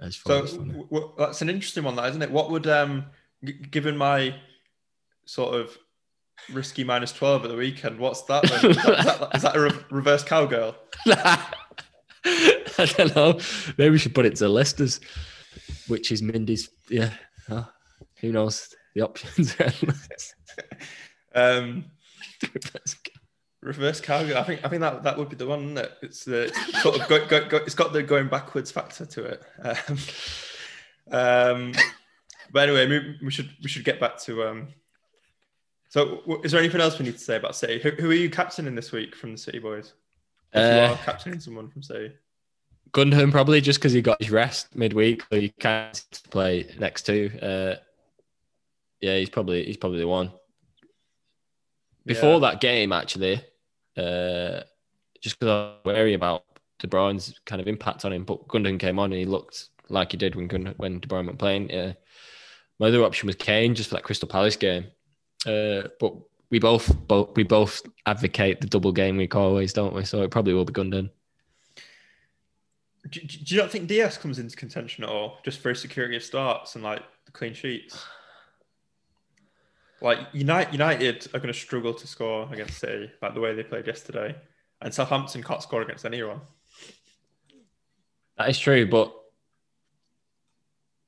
[0.02, 2.32] thought So w- that's an interesting one, that isn't it?
[2.32, 3.06] What would um,
[3.44, 4.36] g- given my
[5.26, 5.78] sort of
[6.52, 8.44] risky minus twelve at the weekend, what's that?
[8.44, 8.72] Then?
[8.72, 10.76] Is, that, is, that, is that a re- reverse cowgirl?
[11.08, 13.40] I don't know.
[13.78, 15.00] Maybe we should put it to the listers,
[15.88, 16.70] which is Mindy's.
[16.90, 17.12] Yeah,
[17.48, 17.66] huh?
[18.20, 19.56] who knows the options?
[21.36, 21.86] Um,
[23.62, 24.38] reverse cowgirl.
[24.38, 25.78] I think I think that that would be the one.
[25.78, 25.92] It?
[26.02, 29.44] It's the sort of go, go, go, it's got the going backwards factor to it.
[29.62, 29.98] Um,
[31.12, 31.74] um,
[32.52, 34.44] but anyway, we, we should we should get back to.
[34.44, 34.70] Um,
[35.90, 37.80] so, is there anything else we need to say about City?
[37.80, 39.94] Who, who are you captaining this week from the City boys?
[40.54, 42.14] If you Uh, are captaining someone from City.
[42.92, 47.30] Gundogan probably just because he got his rest midweek, so you can't play next two.
[47.42, 47.76] Uh,
[49.02, 50.32] yeah, he's probably he's probably the one.
[52.06, 52.40] Before Yeah.
[52.52, 53.36] that game, actually,
[53.98, 54.62] uh,
[55.22, 56.46] just because I was wary about
[56.80, 60.12] De Bruyne's kind of impact on him, but Gundogan came on and he looked like
[60.12, 61.70] he did when Gund- when De Bruyne went playing.
[61.70, 61.94] Yeah.
[62.80, 64.88] My other option was Kane, just for that Crystal Palace game.
[65.46, 66.14] Uh, but
[66.50, 70.04] we both, both we both advocate the double game week always, don't we?
[70.04, 71.10] So it probably will be Gundogan.
[73.10, 76.16] Do, do do you not think Dias comes into contention at all, just for security
[76.16, 78.04] of starts and like the clean sheets?
[80.02, 83.64] Like United, United are going to struggle to score against City, like the way they
[83.64, 84.36] played yesterday,
[84.82, 86.40] and Southampton can't score against anyone.
[88.38, 89.14] That is true, but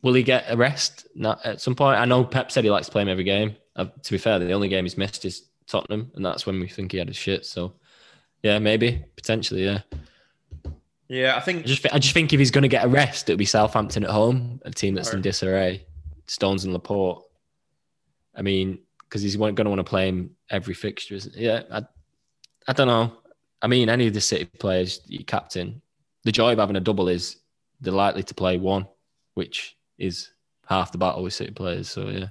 [0.01, 1.07] will he get a rest
[1.45, 1.99] at some point?
[1.99, 3.55] I know Pep said he likes to play him every game.
[3.75, 6.67] Uh, to be fair, the only game he's missed is Tottenham, and that's when we
[6.67, 7.45] think he had a shit.
[7.45, 7.73] So,
[8.43, 9.81] yeah, maybe potentially, yeah.
[11.07, 13.29] Yeah, I I think just, I just think if he's going to get a rest,
[13.29, 15.85] it'll be Southampton at home, a team that's in disarray.
[16.27, 17.23] Stones and Laporte.
[18.35, 21.15] I mean, because he's going to want to play him every fixture.
[21.15, 21.45] Isn't he?
[21.45, 21.83] Yeah, I,
[22.67, 23.11] I don't know.
[23.61, 25.81] I mean, any of the City players, you captain.
[26.23, 27.37] The joy of having a double is
[27.81, 28.87] they're likely to play one,
[29.33, 30.29] which is
[30.65, 31.89] half the battle with City players.
[31.89, 32.27] So yeah,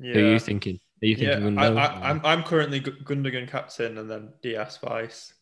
[0.00, 0.80] yeah, who are you thinking?
[1.02, 1.34] Are you yeah.
[1.34, 1.58] thinking?
[1.58, 1.78] I, Gundogan?
[1.78, 5.32] I, I'm I'm currently Gundogan captain and then Dias vice,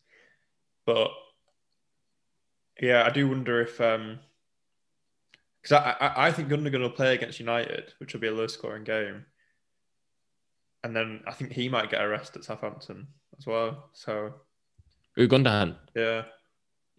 [0.87, 1.11] but
[2.81, 4.19] yeah, I do wonder if um
[5.63, 8.47] because I, I I think Gundogan will play against United, which will be a low
[8.47, 9.25] scoring game,
[10.85, 13.91] and then I think he might get a rest at Southampton as well.
[13.93, 14.35] So
[15.17, 15.77] Who Gundogan?
[15.95, 16.23] yeah.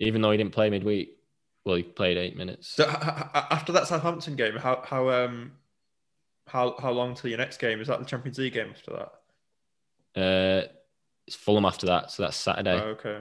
[0.01, 1.17] Even though he didn't play midweek,
[1.65, 2.69] well, he played eight minutes.
[2.69, 5.53] So after that Southampton game, how how um
[6.49, 7.79] how how long till your next game?
[7.81, 10.21] Is that the Champions League game after that?
[10.21, 10.67] Uh,
[11.27, 13.19] it's Fulham after that, so that's Saturday, Oh, okay.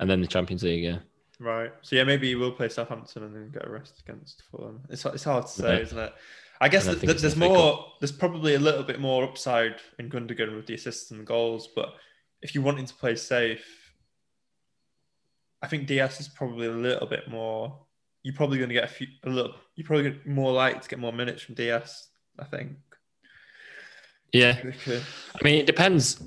[0.00, 0.84] and then the Champions League.
[0.84, 0.98] Yeah.
[1.40, 1.72] Right.
[1.82, 4.82] So yeah, maybe he will play Southampton and then get a rest against Fulham.
[4.90, 5.82] It's it's hard to say, Yeah.
[5.82, 6.14] isn't it?
[6.60, 7.84] I guess I th- th- there's more.
[8.00, 11.68] There's probably a little bit more upside in Gundogan with the assists and the goals,
[11.74, 11.94] but
[12.42, 13.64] if you're wanting to play safe,
[15.62, 17.78] I think Dias is probably a little bit more.
[18.22, 19.54] You're probably going to get a few, a little.
[19.74, 22.08] You're probably more likely to get more minutes from Dias.
[22.38, 22.76] I think.
[24.32, 24.58] Yeah.
[24.60, 26.22] I mean, it depends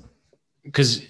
[0.64, 1.02] because,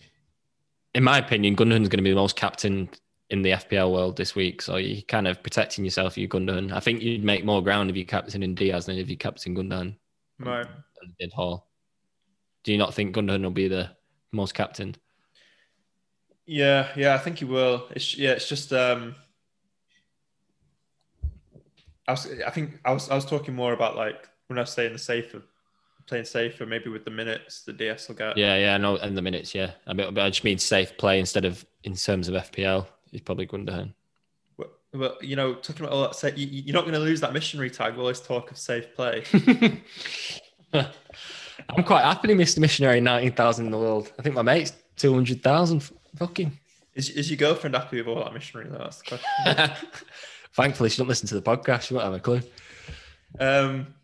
[0.94, 4.34] in my opinion, Gundogan's going to be the most captained in the FPL world this
[4.34, 6.16] week, so you're kind of protecting yourself.
[6.16, 6.72] You Gundogan.
[6.72, 9.54] I think you'd make more ground if you captain in Dias than if you captain
[9.54, 9.96] Gundogan
[10.38, 10.66] Right.
[11.20, 11.68] did Hall.
[12.64, 13.90] Do you not think Gundogan will be the
[14.32, 14.98] most captained?
[16.46, 17.86] Yeah, yeah, I think he will.
[17.90, 19.14] It's yeah, it's just um
[22.06, 24.70] I was I think I was I was talking more about like when I was
[24.70, 25.42] saying the safer
[26.08, 28.36] playing safer, maybe with the minutes the DS will get.
[28.36, 29.72] Yeah, yeah, no, and the minutes, yeah.
[29.86, 32.86] I mean, but I just mean safe play instead of in terms of FPL.
[33.10, 33.92] He's probably Gundogan.
[34.56, 37.20] Well, well, you know, talking about all that, say, you, you're not going to lose
[37.20, 37.94] that missionary tag.
[37.94, 39.24] We always talk of safe play.
[40.72, 42.58] I'm quite happily Mr.
[42.58, 44.12] Missionary 19,000 in the world.
[44.18, 45.90] I think my mate's 200,000.
[46.16, 46.58] Fucking.
[46.94, 48.68] Is, is your girlfriend happy with all that missionary?
[48.70, 48.78] Though?
[48.78, 49.76] That's the question.
[50.52, 51.82] Thankfully, she don't listen to the podcast.
[51.82, 52.40] She won't have a clue.
[53.38, 53.94] Um,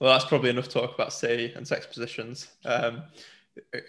[0.00, 2.48] well, that's probably enough talk about City and sex positions.
[2.64, 3.02] Um,
[3.72, 3.80] who,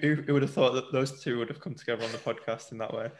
[0.00, 2.72] who- who- would have thought that those two would have come together on the podcast
[2.72, 3.10] in that way?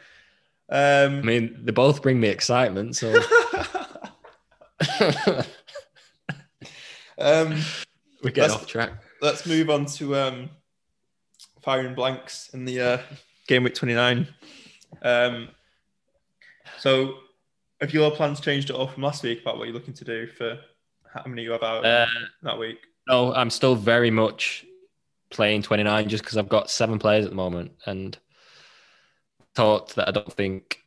[0.69, 2.95] I Um, mean, they both bring me excitement.
[2.95, 3.13] So
[7.17, 7.55] um,
[8.23, 8.91] we get off track.
[9.21, 10.49] let's move on to um,
[11.61, 12.97] firing blanks in the uh,
[13.47, 14.27] game week 29.
[15.01, 15.49] Um,
[16.79, 17.15] so,
[17.81, 20.27] have your plans changed at all from last week about what you're looking to do
[20.27, 20.59] for
[21.15, 22.05] how many you have out Uh,
[22.43, 22.77] that week?
[23.07, 24.65] no, I'm still very much
[25.29, 28.17] playing 29 just because I've got seven players at the moment and
[29.55, 30.81] thought that I don't think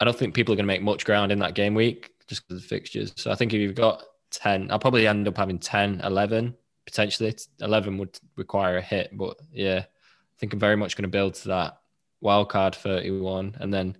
[0.00, 2.46] I don't think people are going to make much ground in that game week just
[2.46, 3.12] because of the fixtures.
[3.16, 6.54] So I think if you've got 10, I'll probably end up having 10, 11
[6.84, 7.34] potentially.
[7.62, 11.34] 11 would require a hit, but yeah, I think I'm very much going to build
[11.34, 11.78] to that
[12.20, 13.96] wild card 31 and then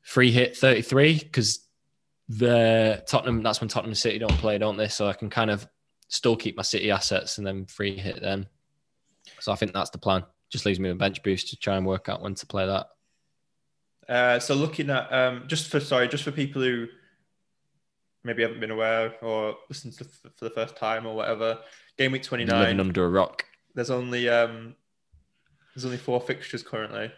[0.00, 1.60] free hit 33 because
[2.38, 4.88] the Tottenham that's when Tottenham City don't play, don't they?
[4.88, 5.66] So I can kind of
[6.08, 8.46] still keep my City assets and then free hit them.
[9.40, 10.24] So I think that's the plan.
[10.50, 12.86] Just leaves me a bench boost to try and work out when to play that.
[14.08, 16.86] Uh, so looking at um, just for sorry, just for people who
[18.24, 21.58] maybe haven't been aware or listened to f- for the first time or whatever,
[21.96, 22.60] game week twenty nine.
[22.60, 23.44] Living under a rock.
[23.74, 24.74] There's only um,
[25.74, 27.12] there's only four fixtures currently.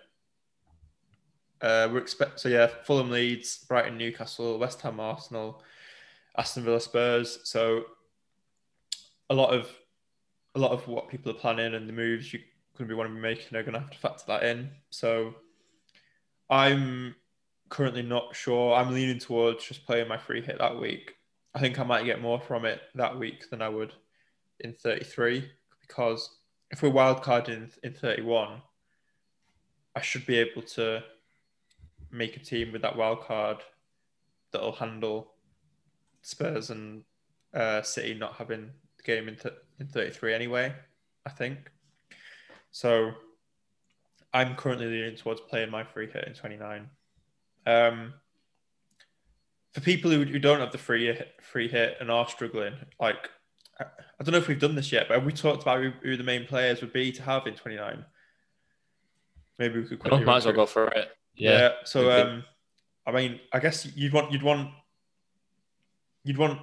[1.61, 5.63] Uh, we're expect so yeah, Fulham, Leeds, Brighton, Newcastle, West Ham, Arsenal,
[6.37, 7.39] Aston Villa, Spurs.
[7.45, 7.85] So
[9.31, 9.71] a lot of
[10.55, 12.43] a lot of what people are planning and the moves you're
[12.77, 14.71] going to be wanting to be making are going to have to factor that in.
[14.91, 15.35] So
[16.51, 17.15] I'm
[17.69, 18.75] currently not sure.
[18.75, 21.15] I'm leaning towards just playing my free hit that week.
[21.55, 23.93] I think I might get more from it that week than I would
[24.61, 25.49] in 33
[25.81, 26.37] because
[26.71, 28.61] if we're wildcarding in, in 31,
[29.95, 31.03] I should be able to
[32.15, 33.59] make a team with that wild card
[34.53, 35.33] that'll handle
[36.23, 37.03] Spurs and
[37.53, 40.75] uh, City not having the game in, th- in 33 anyway,
[41.27, 41.71] I think.
[42.71, 43.13] So
[44.33, 46.89] I'm currently leaning towards playing my free hit in 29.
[47.67, 48.15] Um,
[49.73, 53.29] for people who, who don't have the free hit, free hit and are struggling, like
[53.81, 55.91] I, I don't know if we've done this yet, but have we talked about who,
[56.03, 58.05] who the main players would be to have in 29?
[59.59, 61.11] Maybe we could Oh, might as well go for it.
[61.37, 61.51] Yeah.
[61.59, 61.73] Yeah.
[61.85, 62.45] So um,
[63.07, 64.71] I mean, I guess you'd want you'd want
[66.25, 66.61] you'd want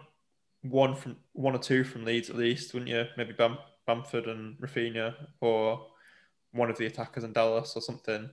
[0.64, 3.06] one from one or two from Leeds at least, wouldn't you?
[3.18, 3.58] Maybe Bam,
[3.88, 5.88] Bamford and Raphinha, or
[6.52, 8.30] one of the attackers in Dallas or something,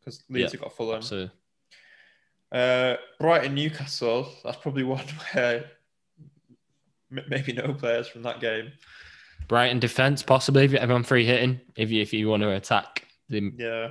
[0.00, 1.02] because Leeds Yeah, have got Fulham.
[1.02, 1.30] So
[2.52, 4.30] Uh, Brighton, Newcastle.
[4.44, 5.64] That's probably one where
[7.10, 8.72] m- maybe no players from that game.
[9.48, 11.60] Brighton defense possibly if everyone free hitting.
[11.76, 13.88] If you if you want to attack the Yeah.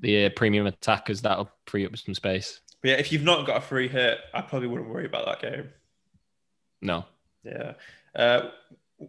[0.00, 2.60] The uh, premium attackers, that'll free up some space.
[2.82, 5.40] But yeah, if you've not got a free hit, I probably wouldn't worry about that
[5.40, 5.70] game.
[6.82, 7.04] No.
[7.44, 7.72] Yeah.
[8.14, 8.50] Uh,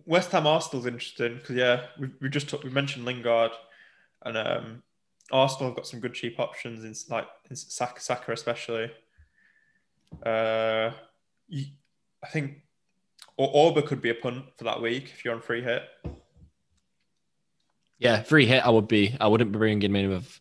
[0.05, 3.51] West Ham Arsenal's interesting because yeah, we we just talked, we mentioned Lingard,
[4.23, 4.83] and um,
[5.31, 8.91] Arsenal have got some good cheap options in like in Saka, Saka especially.
[10.25, 10.91] Uh,
[11.47, 11.65] you,
[12.23, 12.61] I think
[13.37, 15.83] or Auba could be a punt for that week if you're on free hit.
[17.99, 18.65] Yeah, free hit.
[18.65, 19.15] I would be.
[19.19, 20.39] I wouldn't be bringing him in with.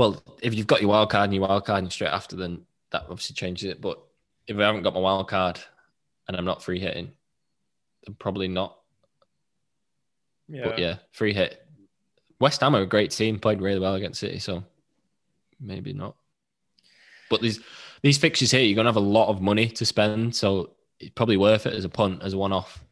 [0.00, 2.62] Well, if you've got your wild card and your wild card and straight after, then
[2.90, 3.82] that obviously changes it.
[3.82, 4.02] But
[4.46, 5.60] if I haven't got my wild card
[6.26, 7.12] and I'm not free hitting,
[8.06, 8.78] then probably not.
[10.48, 10.64] Yeah.
[10.64, 11.66] But yeah, free hit.
[12.38, 13.38] West Ham are a great team.
[13.38, 14.64] Played really well against City, so
[15.60, 16.16] maybe not.
[17.28, 17.60] But these
[18.00, 21.36] these fixtures here, you're gonna have a lot of money to spend, so it's probably
[21.36, 22.82] worth it as a punt, as a one-off.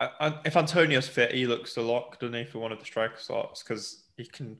[0.00, 2.84] I, I, if Antonio's fit, he looks a lock, doesn't he, for one of the
[2.84, 4.56] striker slots because he can.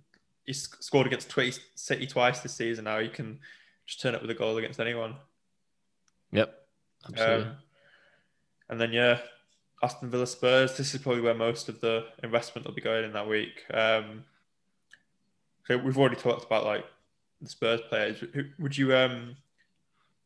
[0.47, 1.33] He's scored against
[1.77, 2.85] City twice this season.
[2.85, 3.39] Now he can
[3.87, 5.17] just turn up with a goal against anyone.
[6.33, 6.55] Yep,
[7.09, 7.45] absolutely.
[7.47, 7.57] Um,
[8.69, 9.19] and then yeah,
[9.83, 10.77] Aston Villa Spurs.
[10.77, 13.65] This is probably where most of the investment will be going in that week.
[13.73, 14.25] Um,
[15.67, 16.85] so we've already talked about like
[17.41, 18.23] the Spurs players.
[18.59, 19.37] Would you um?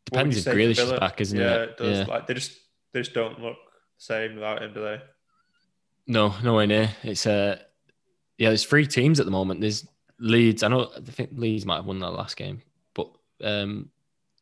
[0.07, 1.71] Depends you if Grealish is back, isn't yeah, it?
[1.71, 1.99] it does.
[1.99, 2.05] Yeah.
[2.05, 2.53] Like they just
[2.93, 3.57] they just don't look
[3.97, 5.01] the same without him, do they?
[6.07, 6.91] No, nowhere near.
[7.03, 7.59] It's uh
[8.37, 9.61] yeah, there's three teams at the moment.
[9.61, 9.87] There's
[10.19, 10.63] Leeds.
[10.63, 12.63] I know I think Leeds might have won that last game,
[12.95, 13.11] but
[13.43, 13.91] um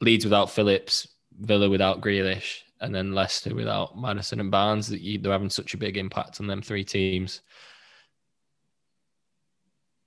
[0.00, 1.08] Leeds without Phillips,
[1.40, 4.88] Villa without Grealish, and then Leicester without Maddison and Barnes.
[4.88, 7.40] That you- they're having such a big impact on them three teams.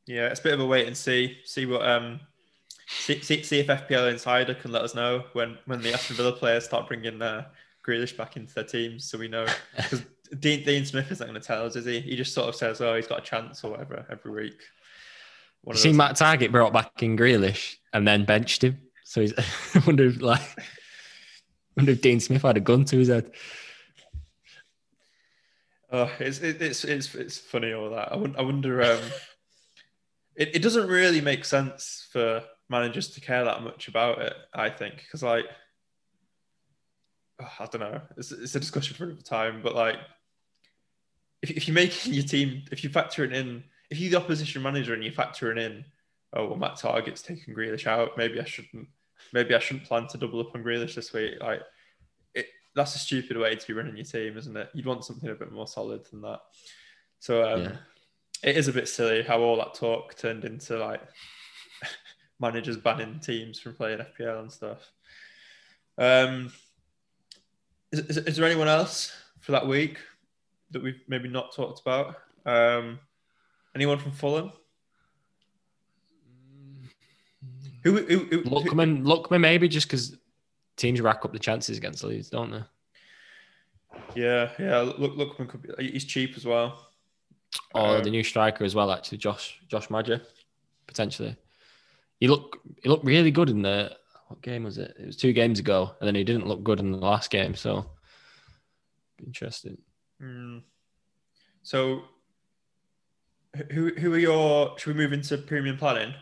[0.06, 1.40] Yeah, it's a bit of a wait and see.
[1.46, 2.20] See what um,
[2.88, 6.32] see, see, see if FPL Insider can let us know when when the Aston Villa
[6.32, 7.46] players start bringing uh,
[7.86, 9.46] Grealish back into their teams, so we know.
[9.76, 10.06] Because
[10.40, 12.00] Dean, Dean Smith isn't going to tell us, is he?
[12.02, 14.60] He just sort of says, "Oh, he's got a chance" or whatever every week.
[15.66, 18.80] One You of see those- Matt Targett brought back in Grealish and then benched him.
[19.04, 19.34] So he's
[19.76, 20.64] I wonder if like I
[21.76, 23.32] wonder if Dean Smith had a gun to his head.
[25.92, 28.12] Oh, it's it's it's it's funny all that.
[28.12, 28.40] I wonder.
[28.40, 29.00] I wonder um,
[30.36, 34.34] it it doesn't really make sense for managers to care that much about it.
[34.54, 35.46] I think because like
[37.42, 38.02] oh, I don't know.
[38.18, 39.62] It's it's a discussion for another time.
[39.64, 39.98] But like,
[41.42, 44.62] if if you're making your team, if you factor it in, if you're the opposition
[44.62, 45.86] manager and you're factoring in,
[46.34, 48.18] oh well, Matt Targett's taking Grealish out.
[48.18, 48.88] Maybe I shouldn't.
[49.34, 51.36] Maybe I shouldn't plan to double up on Grealish this week.
[51.42, 51.62] Like,
[52.34, 54.70] it that's a stupid way to be running your team, isn't it?
[54.74, 56.42] You'd want something a bit more solid than that.
[57.20, 57.78] So um, Yeah.
[58.44, 61.02] it is a bit silly how all that talk turned into like
[62.40, 64.92] managers banning teams from playing FPL and stuff.
[65.98, 66.52] Um,
[67.92, 69.98] is, is, is there anyone else for that week
[70.72, 72.18] that we've maybe not talked about?
[72.46, 73.00] Um,
[73.76, 74.52] anyone from Fulham?
[77.84, 80.18] Who, who, who, who- Lookman, Lookman, maybe just because
[80.78, 82.64] teams rack up the chances against Leeds, don't they?
[84.16, 84.80] Yeah, yeah.
[84.80, 85.92] Look, Lookman could be.
[85.92, 86.88] He's cheap as well.
[87.74, 90.22] Or Um, the new striker as well, actually, Josh Josh Maja,
[90.88, 91.36] potentially.
[92.20, 93.96] He looked he looked really good in the
[94.28, 94.96] what game was it?
[95.00, 97.54] It was two games ago, and then he didn't look good in the last game.
[97.56, 97.90] So
[99.26, 99.78] interesting.
[100.22, 100.64] Mm.
[101.62, 102.04] So,
[103.72, 104.78] who who are your?
[104.78, 106.14] Should we move into premium planning?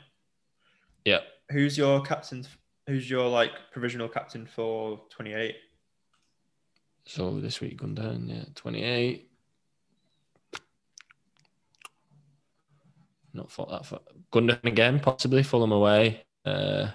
[1.06, 1.20] Yeah,
[1.52, 2.46] Who's your captain?
[2.88, 5.56] Who's your like provisional captain for twenty eight?
[7.06, 9.30] so this week gone down, yeah, twenty eight.
[13.34, 14.00] Not thought that for
[14.32, 16.24] Gundogan again, possibly Fulham away.
[16.46, 16.92] Uh,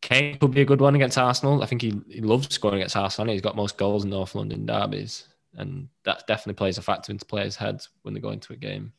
[0.00, 1.62] Kane could be a good one against Arsenal.
[1.62, 3.32] I think he, he loves scoring against Arsenal.
[3.32, 7.24] He's got most goals in North London derbies, and that definitely plays a factor into
[7.24, 8.92] players' heads when they go into a game.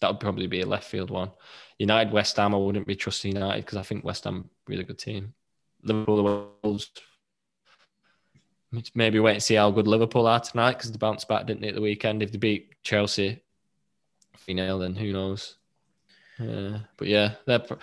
[0.00, 1.30] That would probably be a left field one.
[1.78, 4.98] United, West Ham, I wouldn't be trusting United because I think West Ham really good
[4.98, 5.34] team.
[5.82, 6.90] Liverpool, Wolves.
[8.94, 11.68] Maybe wait and see how good Liverpool are tonight because they bounced back, didn't they,
[11.68, 12.22] at the weekend?
[12.22, 13.42] If they beat Chelsea,
[14.38, 15.56] three 0 then who knows?
[16.40, 17.78] Uh, but yeah, they're pro-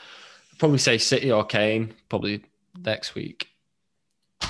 [0.58, 2.44] probably say City or Kane probably
[2.84, 3.50] next week.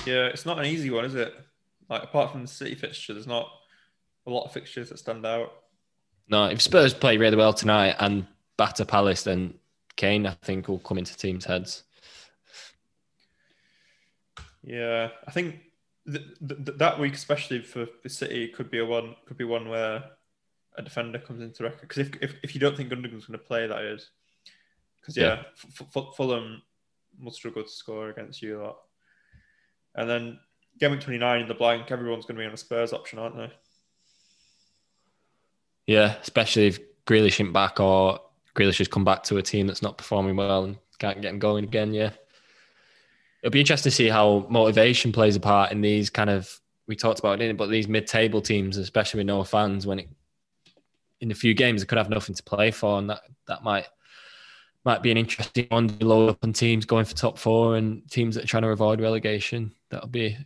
[0.06, 1.34] Yeah, it's not an easy one, is it?
[1.90, 3.50] Like apart from the City fixture, there's not
[4.26, 5.52] a lot of fixtures that stand out.
[6.28, 8.26] No, if Spurs play really well tonight and
[8.56, 9.54] batter Palace, then
[9.96, 11.82] Kane I think will come into teams' heads.
[14.62, 15.56] Yeah, I think
[16.06, 19.44] th- th- th- that week, especially for, for City, could be a one could be
[19.44, 20.04] one where
[20.76, 21.80] a defender comes into record.
[21.80, 24.10] Because if, if if you don't think Gundogan's going to play, that is.
[25.00, 25.42] Because yeah, Yeah.
[25.80, 26.62] F- F- Fulham
[27.20, 28.76] will struggle to score against you a lot.
[29.96, 30.38] And then
[30.80, 33.18] game week twenty nine in the blank, everyone's going to be on a Spurs option,
[33.18, 33.52] aren't they?
[35.86, 38.20] Yeah, especially if Grealish isn't back or
[38.54, 41.38] Grealish has come back to a team that's not performing well and can't get him
[41.38, 41.92] going again.
[41.92, 42.10] Yeah.
[43.42, 46.94] It'll be interesting to see how motivation plays a part in these kind of, we
[46.94, 50.08] talked about it, but these mid table teams, especially with no fans, when it,
[51.20, 52.98] in a few games, they could have nothing to play for.
[52.98, 53.86] And that, that might,
[54.84, 55.96] might be an interesting one.
[56.00, 59.00] Low up on teams going for top four and teams that are trying to avoid
[59.00, 59.72] relegation.
[59.88, 60.36] That'll be,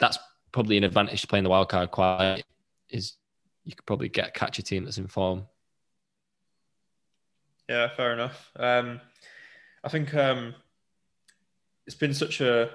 [0.00, 0.18] that's
[0.52, 2.44] probably an advantage to playing the wild card quiet
[2.88, 3.14] is
[3.64, 5.46] you could probably get catch a team that's in form.
[7.68, 8.50] Yeah, fair enough.
[8.56, 9.00] Um,
[9.84, 10.54] I think um,
[11.86, 12.70] it's been such a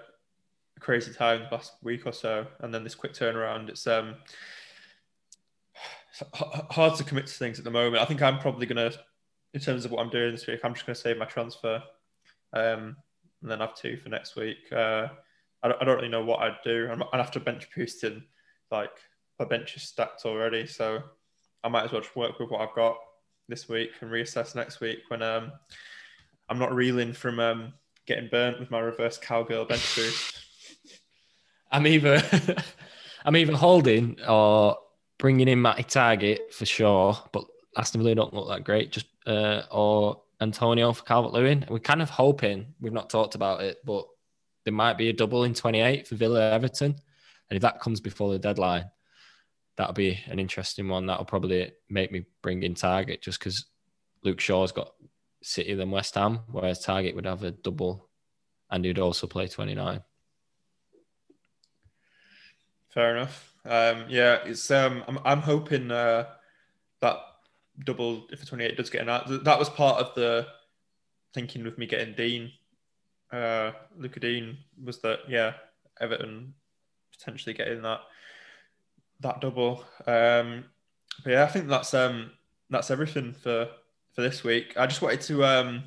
[0.79, 3.69] crazy time the past week or so, and then this quick turnaround.
[3.69, 4.15] It's um,
[6.33, 8.01] hard to commit to things at the moment.
[8.01, 8.91] I think I'm probably gonna,
[9.53, 11.83] in terms of what I'm doing this week, I'm just gonna save my transfer,
[12.53, 12.95] um,
[13.41, 14.71] and then have two for next week.
[14.71, 15.07] Uh,
[15.65, 16.87] I, don't, I don't really know what I'd do.
[16.91, 18.21] I'm, I'd have to bench Pustin.
[18.69, 18.91] Like
[19.39, 21.01] my bench is stacked already, so
[21.63, 22.97] I might as well just work with what I've got
[23.49, 25.51] this week and reassess next week when um,
[26.49, 27.73] I'm not reeling from um,
[28.05, 30.37] getting burnt with my reverse cowgirl bench boost.
[31.71, 32.21] I'm either
[33.25, 34.77] I'm either holding or
[35.17, 37.43] bringing in Matty Targett for sure, but
[37.75, 38.91] Aston Villa don't look that great.
[38.91, 41.65] Just uh, or Antonio for Calvert Lewin.
[41.69, 44.05] We're kind of hoping, we've not talked about it, but
[44.65, 46.95] there might be a double in 28 for Villa Everton.
[47.49, 48.89] And if that comes before the deadline,
[49.77, 51.05] that'll be an interesting one.
[51.05, 53.65] That'll probably make me bring in Targett just because
[54.23, 54.93] Luke Shaw's got
[55.43, 58.09] City than West Ham, whereas Targett would have a double
[58.71, 60.01] and he'd also play 29.
[62.89, 63.53] Fair enough.
[63.63, 66.25] Um, yeah, it's um, I'm, I'm hoping uh,
[67.01, 67.17] that
[67.83, 69.43] double if the 28 does get an out.
[69.43, 70.47] That was part of the
[71.33, 72.53] thinking with me getting Digne.
[73.31, 75.53] Uh, Luca Digne was that yeah,
[75.99, 76.53] Everton
[77.17, 78.01] potentially getting that
[79.21, 79.83] that double.
[80.05, 80.65] Um,
[81.23, 82.31] but yeah, I think that's um
[82.69, 83.69] that's everything for
[84.13, 84.73] for this week.
[84.77, 85.83] I just wanted to um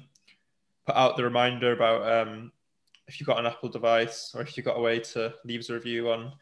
[0.86, 2.52] put out the reminder about um
[3.06, 5.70] if you've got an Apple device or if you've got a way to leave us
[5.70, 6.32] a review on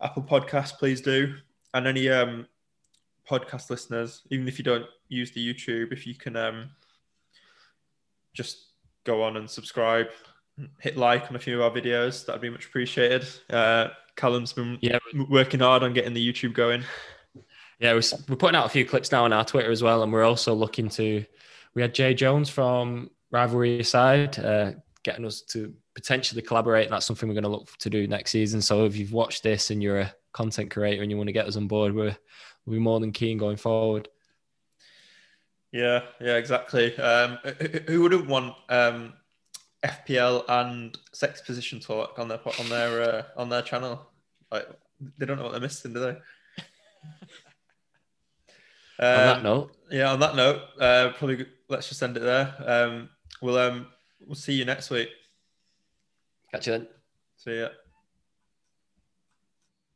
[0.00, 1.34] Apple Podcast, please do.
[1.74, 2.46] And any um
[3.28, 6.70] podcast listeners, even if you don't use the YouTube, if you can um
[8.34, 8.66] just
[9.04, 10.08] go on and subscribe,
[10.80, 13.26] hit like on a few of our videos, that'd be much appreciated.
[13.50, 14.98] Uh, Callum's been Yeah.
[15.28, 16.82] working hard on getting the YouTube going.
[17.80, 20.12] Yeah, we're, we're putting out a few clips now on our Twitter as well, and
[20.12, 21.24] we're also looking to.
[21.74, 24.72] We had Jay Jones from Rivalry Side uh,
[25.04, 26.86] getting us to potentially collaborate.
[26.86, 28.60] And that's something we're going to look to do next season.
[28.60, 31.46] So if you've watched this and you're a content creator and you want to get
[31.46, 32.16] us on board, we're
[32.66, 34.08] we'll be more than keen going forward.
[35.72, 36.96] Yeah, yeah, exactly.
[36.98, 39.12] Um, who- who wouldn't want um,
[39.84, 44.08] FPL and sex position talk on their on their uh, on their channel?
[44.50, 44.68] Like
[45.18, 46.08] they don't know what they're missing, do they?
[49.00, 50.12] on that Um, note, yeah.
[50.12, 52.54] On that note, uh, probably let's just end it there.
[52.66, 53.08] Um,
[53.40, 53.86] we'll um,
[54.26, 55.08] we'll see you next week.
[56.50, 56.88] catch you then.
[57.36, 57.68] See ya.